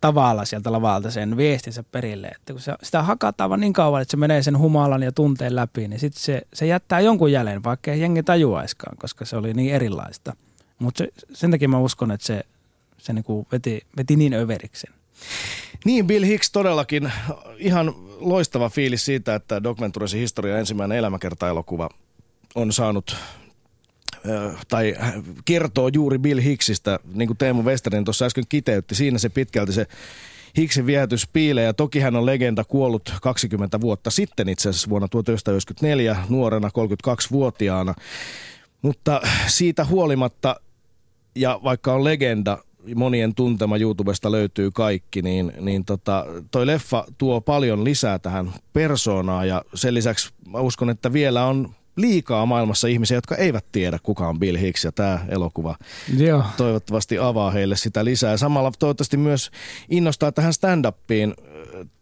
[0.00, 2.26] tavalla sieltä lavalta sen viestinsä perille.
[2.26, 5.56] Että kun se, sitä hakataan vaan niin kauan, että se menee sen humalan ja tunteen
[5.56, 9.54] läpi, niin sitten se, se jättää jonkun jäljen, vaikka ei jengi tajuaiskaan, koska se oli
[9.54, 10.36] niin erilaista.
[10.78, 12.42] Mutta se, sen takia mä uskon, että se,
[12.98, 14.94] se niinku veti, veti niin överiksen.
[15.84, 17.12] Niin, Bill Hicks todellakin
[17.56, 21.88] ihan loistava fiilis siitä, että Doc Venturesin historia ensimmäinen elämäkerta-elokuva
[22.54, 23.16] on saanut
[24.68, 24.94] tai
[25.44, 28.94] kertoo juuri Bill Hicksistä, niin kuin Teemu Westerinen tuossa äsken kiteytti.
[28.94, 29.86] Siinä se pitkälti se
[30.56, 35.08] Hicksin viehätys piilee ja toki hän on legenda kuollut 20 vuotta sitten itse asiassa vuonna
[35.08, 37.94] 1994 nuorena 32-vuotiaana.
[38.82, 40.60] Mutta siitä huolimatta
[41.34, 42.58] ja vaikka on legenda,
[42.94, 49.48] monien tuntema YouTubesta löytyy kaikki, niin, niin tota, toi leffa tuo paljon lisää tähän persoonaan
[49.48, 54.28] ja sen lisäksi mä uskon, että vielä on liikaa maailmassa ihmisiä, jotka eivät tiedä kuka
[54.28, 55.76] on Bill Hicks ja tämä elokuva
[56.16, 56.42] Joo.
[56.56, 58.36] toivottavasti avaa heille sitä lisää.
[58.36, 59.50] Samalla toivottavasti myös
[59.88, 61.34] innostaa tähän stand-upiin.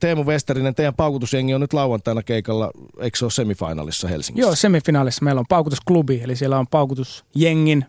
[0.00, 2.70] Teemu Westerinen, teidän paukutusjengi on nyt lauantaina keikalla,
[3.00, 4.46] eikö se ole semifinaalissa Helsingissä?
[4.46, 7.84] Joo, semifinaalissa meillä on paukutusklubi, eli siellä on paukutusjengin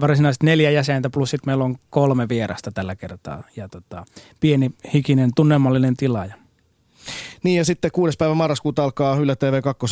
[0.00, 3.42] varsinaisesti neljä jäsentä, plus sitten meillä on kolme vierasta tällä kertaa.
[3.56, 4.04] Ja tota,
[4.40, 6.34] pieni hikinen tunnelmallinen tilaaja.
[7.42, 8.16] Niin ja sitten 6.
[8.16, 9.86] päivä marraskuuta alkaa Yle TV 2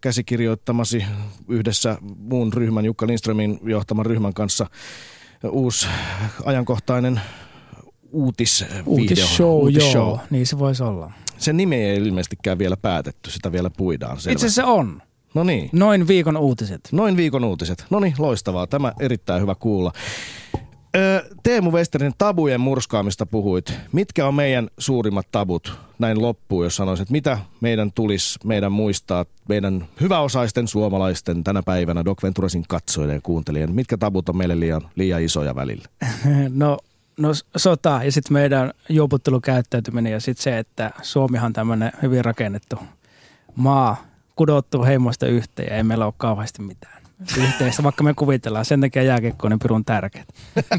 [0.00, 1.04] käsikirjoittamasi
[1.48, 4.66] yhdessä muun ryhmän, Jukka Lindströmin johtaman ryhmän kanssa
[5.50, 5.86] uusi
[6.44, 7.20] ajankohtainen
[8.12, 8.82] uutisvideo.
[8.86, 9.94] Uutisshow, Uutisshow.
[9.94, 11.12] joo, niin se voisi olla.
[11.38, 14.32] Sen nimi ei ilmeisestikään vielä päätetty, sitä vielä puidaan selvästi.
[14.32, 15.02] Itse asiassa on.
[15.34, 16.80] No niin, Noin viikon uutiset.
[16.92, 17.86] noin viikon uutiset.
[17.90, 18.66] No niin, loistavaa.
[18.66, 19.92] Tämä erittäin hyvä kuulla.
[21.42, 23.74] Teemu Westerinen, tabujen murskaamista puhuit.
[23.92, 29.24] Mitkä on meidän suurimmat tabut näin loppuun, jos sanoisit, että mitä meidän tulisi meidän muistaa,
[29.48, 34.82] meidän hyväosaisten suomalaisten tänä päivänä Doc Venturesin katsojien ja kuuntelijan, mitkä tabut on meille liian,
[34.94, 35.84] liian isoja välillä?
[36.48, 36.78] No,
[37.18, 42.78] no sota ja sitten meidän juoputtelukäyttäytyminen ja sitten se, että Suomihan tämmöinen hyvin rakennettu
[43.56, 43.96] maa,
[44.36, 46.97] kudottu heimoista yhteen ja ei meillä ole kauheasti mitään
[47.36, 48.64] yhteistä, vaikka me kuvitellaan.
[48.64, 50.24] Sen takia jääkiekko on niin pirun tärkeä.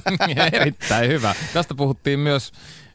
[0.51, 1.35] Erittäin hyvä.
[1.53, 2.51] Tästä puhuttiin myös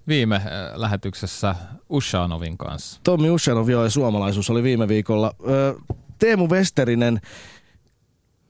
[0.09, 0.43] viime äh,
[0.75, 1.55] lähetyksessä
[1.89, 3.01] Ushanovin kanssa.
[3.05, 5.35] Tommi Ushanov joo, ja suomalaisuus oli viime viikolla.
[6.19, 7.21] Teemu Westerinen,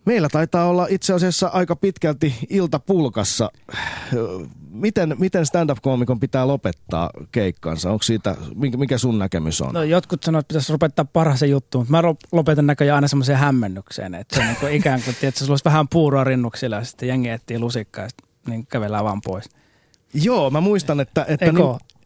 [0.04, 3.50] meillä taitaa olla itse asiassa aika pitkälti iltapulkassa.
[4.14, 4.38] Öö,
[4.74, 7.90] Miten, miten stand-up-koomikon pitää lopettaa keikkansa?
[7.90, 9.74] Onko siitä, mikä, sun näkemys on?
[9.74, 14.14] No jotkut sanoo, että pitäisi lopettaa parhaaseen juttuun, mutta mä lopetan näköjään aina semmoiseen hämmennykseen,
[14.14, 17.08] että se on niin kuin ikään kuin, että sulla olisi vähän puuroa rinnuksilla ja sitten
[17.08, 19.44] jengi etsii lusikkaa ja sitten niin kävellään vaan pois.
[20.14, 21.58] Joo, mä muistan, että, että, Eikö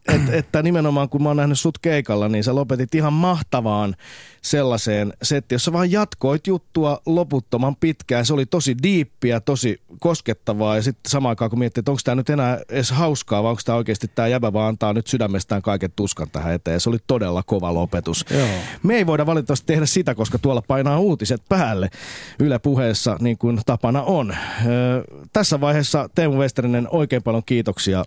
[0.09, 0.33] oo?
[0.33, 3.97] että, nimenomaan kun mä oon nähnyt sut keikalla, niin sä lopetit ihan mahtavaan
[4.43, 8.27] sellaiseen settiin, jossa vaan jatkoit juttua loputtoman pitkään.
[8.27, 12.15] Se oli tosi diippiä, tosi koskettavaa ja sitten samaan aikaan kun miettii, että onko tämä
[12.15, 15.93] nyt enää edes hauskaa vai onko tämä oikeasti tämä jäbä vaan antaa nyt sydämestään kaiken
[15.97, 16.81] tuskan tähän eteen.
[16.81, 18.25] Se oli todella kova lopetus.
[18.31, 18.49] Joo.
[18.83, 21.91] Me ei voida valitettavasti tehdä sitä, koska tuolla painaa uutiset päälle
[22.39, 24.35] Yle puheessa niin kuin tapana on.
[24.67, 28.05] Öö, tässä vaiheessa Teemu Westerinen oikein paljon kiitoksia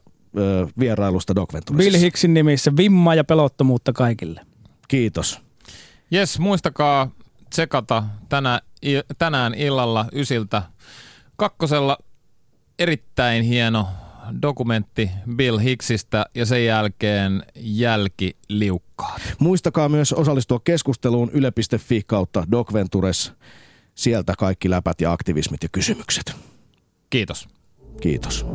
[0.80, 1.92] vierailusta Doc Venturesissa.
[1.92, 4.42] Bill Hicksin nimissä vimmaa ja pelottomuutta kaikille.
[4.88, 5.42] Kiitos.
[6.12, 7.12] Jes, muistakaa
[7.50, 8.62] tsekata tänä,
[9.18, 10.64] tänään illalla ysiltä
[11.36, 11.98] kakkosella
[12.80, 13.88] erittäin hieno
[14.42, 19.22] dokumentti Bill Hicksistä ja sen jälkeen jälkiliukkaat.
[19.40, 23.34] Muistakaa myös osallistua keskusteluun yle.fi kautta Doc Ventures.
[23.96, 26.36] Sieltä kaikki läpät ja aktivismit ja kysymykset.
[27.10, 27.48] Kiitos.
[28.02, 28.46] Kiitos.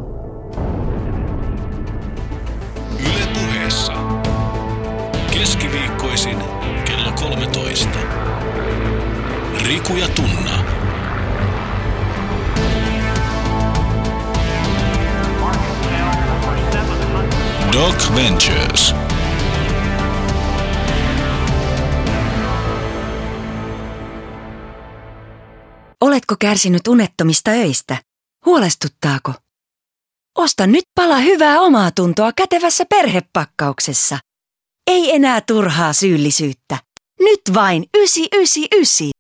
[5.39, 6.39] Keskiviikkoisin
[6.84, 7.89] kello 13.
[9.62, 10.64] Riku ja Tunna.
[17.72, 18.95] Doc Ventures.
[26.01, 27.97] Oletko kärsinyt unettomista öistä?
[28.47, 29.32] Huolestuttaako?
[30.39, 34.18] Osta nyt pala hyvää omaa tuntoa kätevässä perhepakkauksessa.
[34.91, 36.78] Ei enää turhaa syyllisyyttä.
[37.20, 39.15] Nyt vain 999.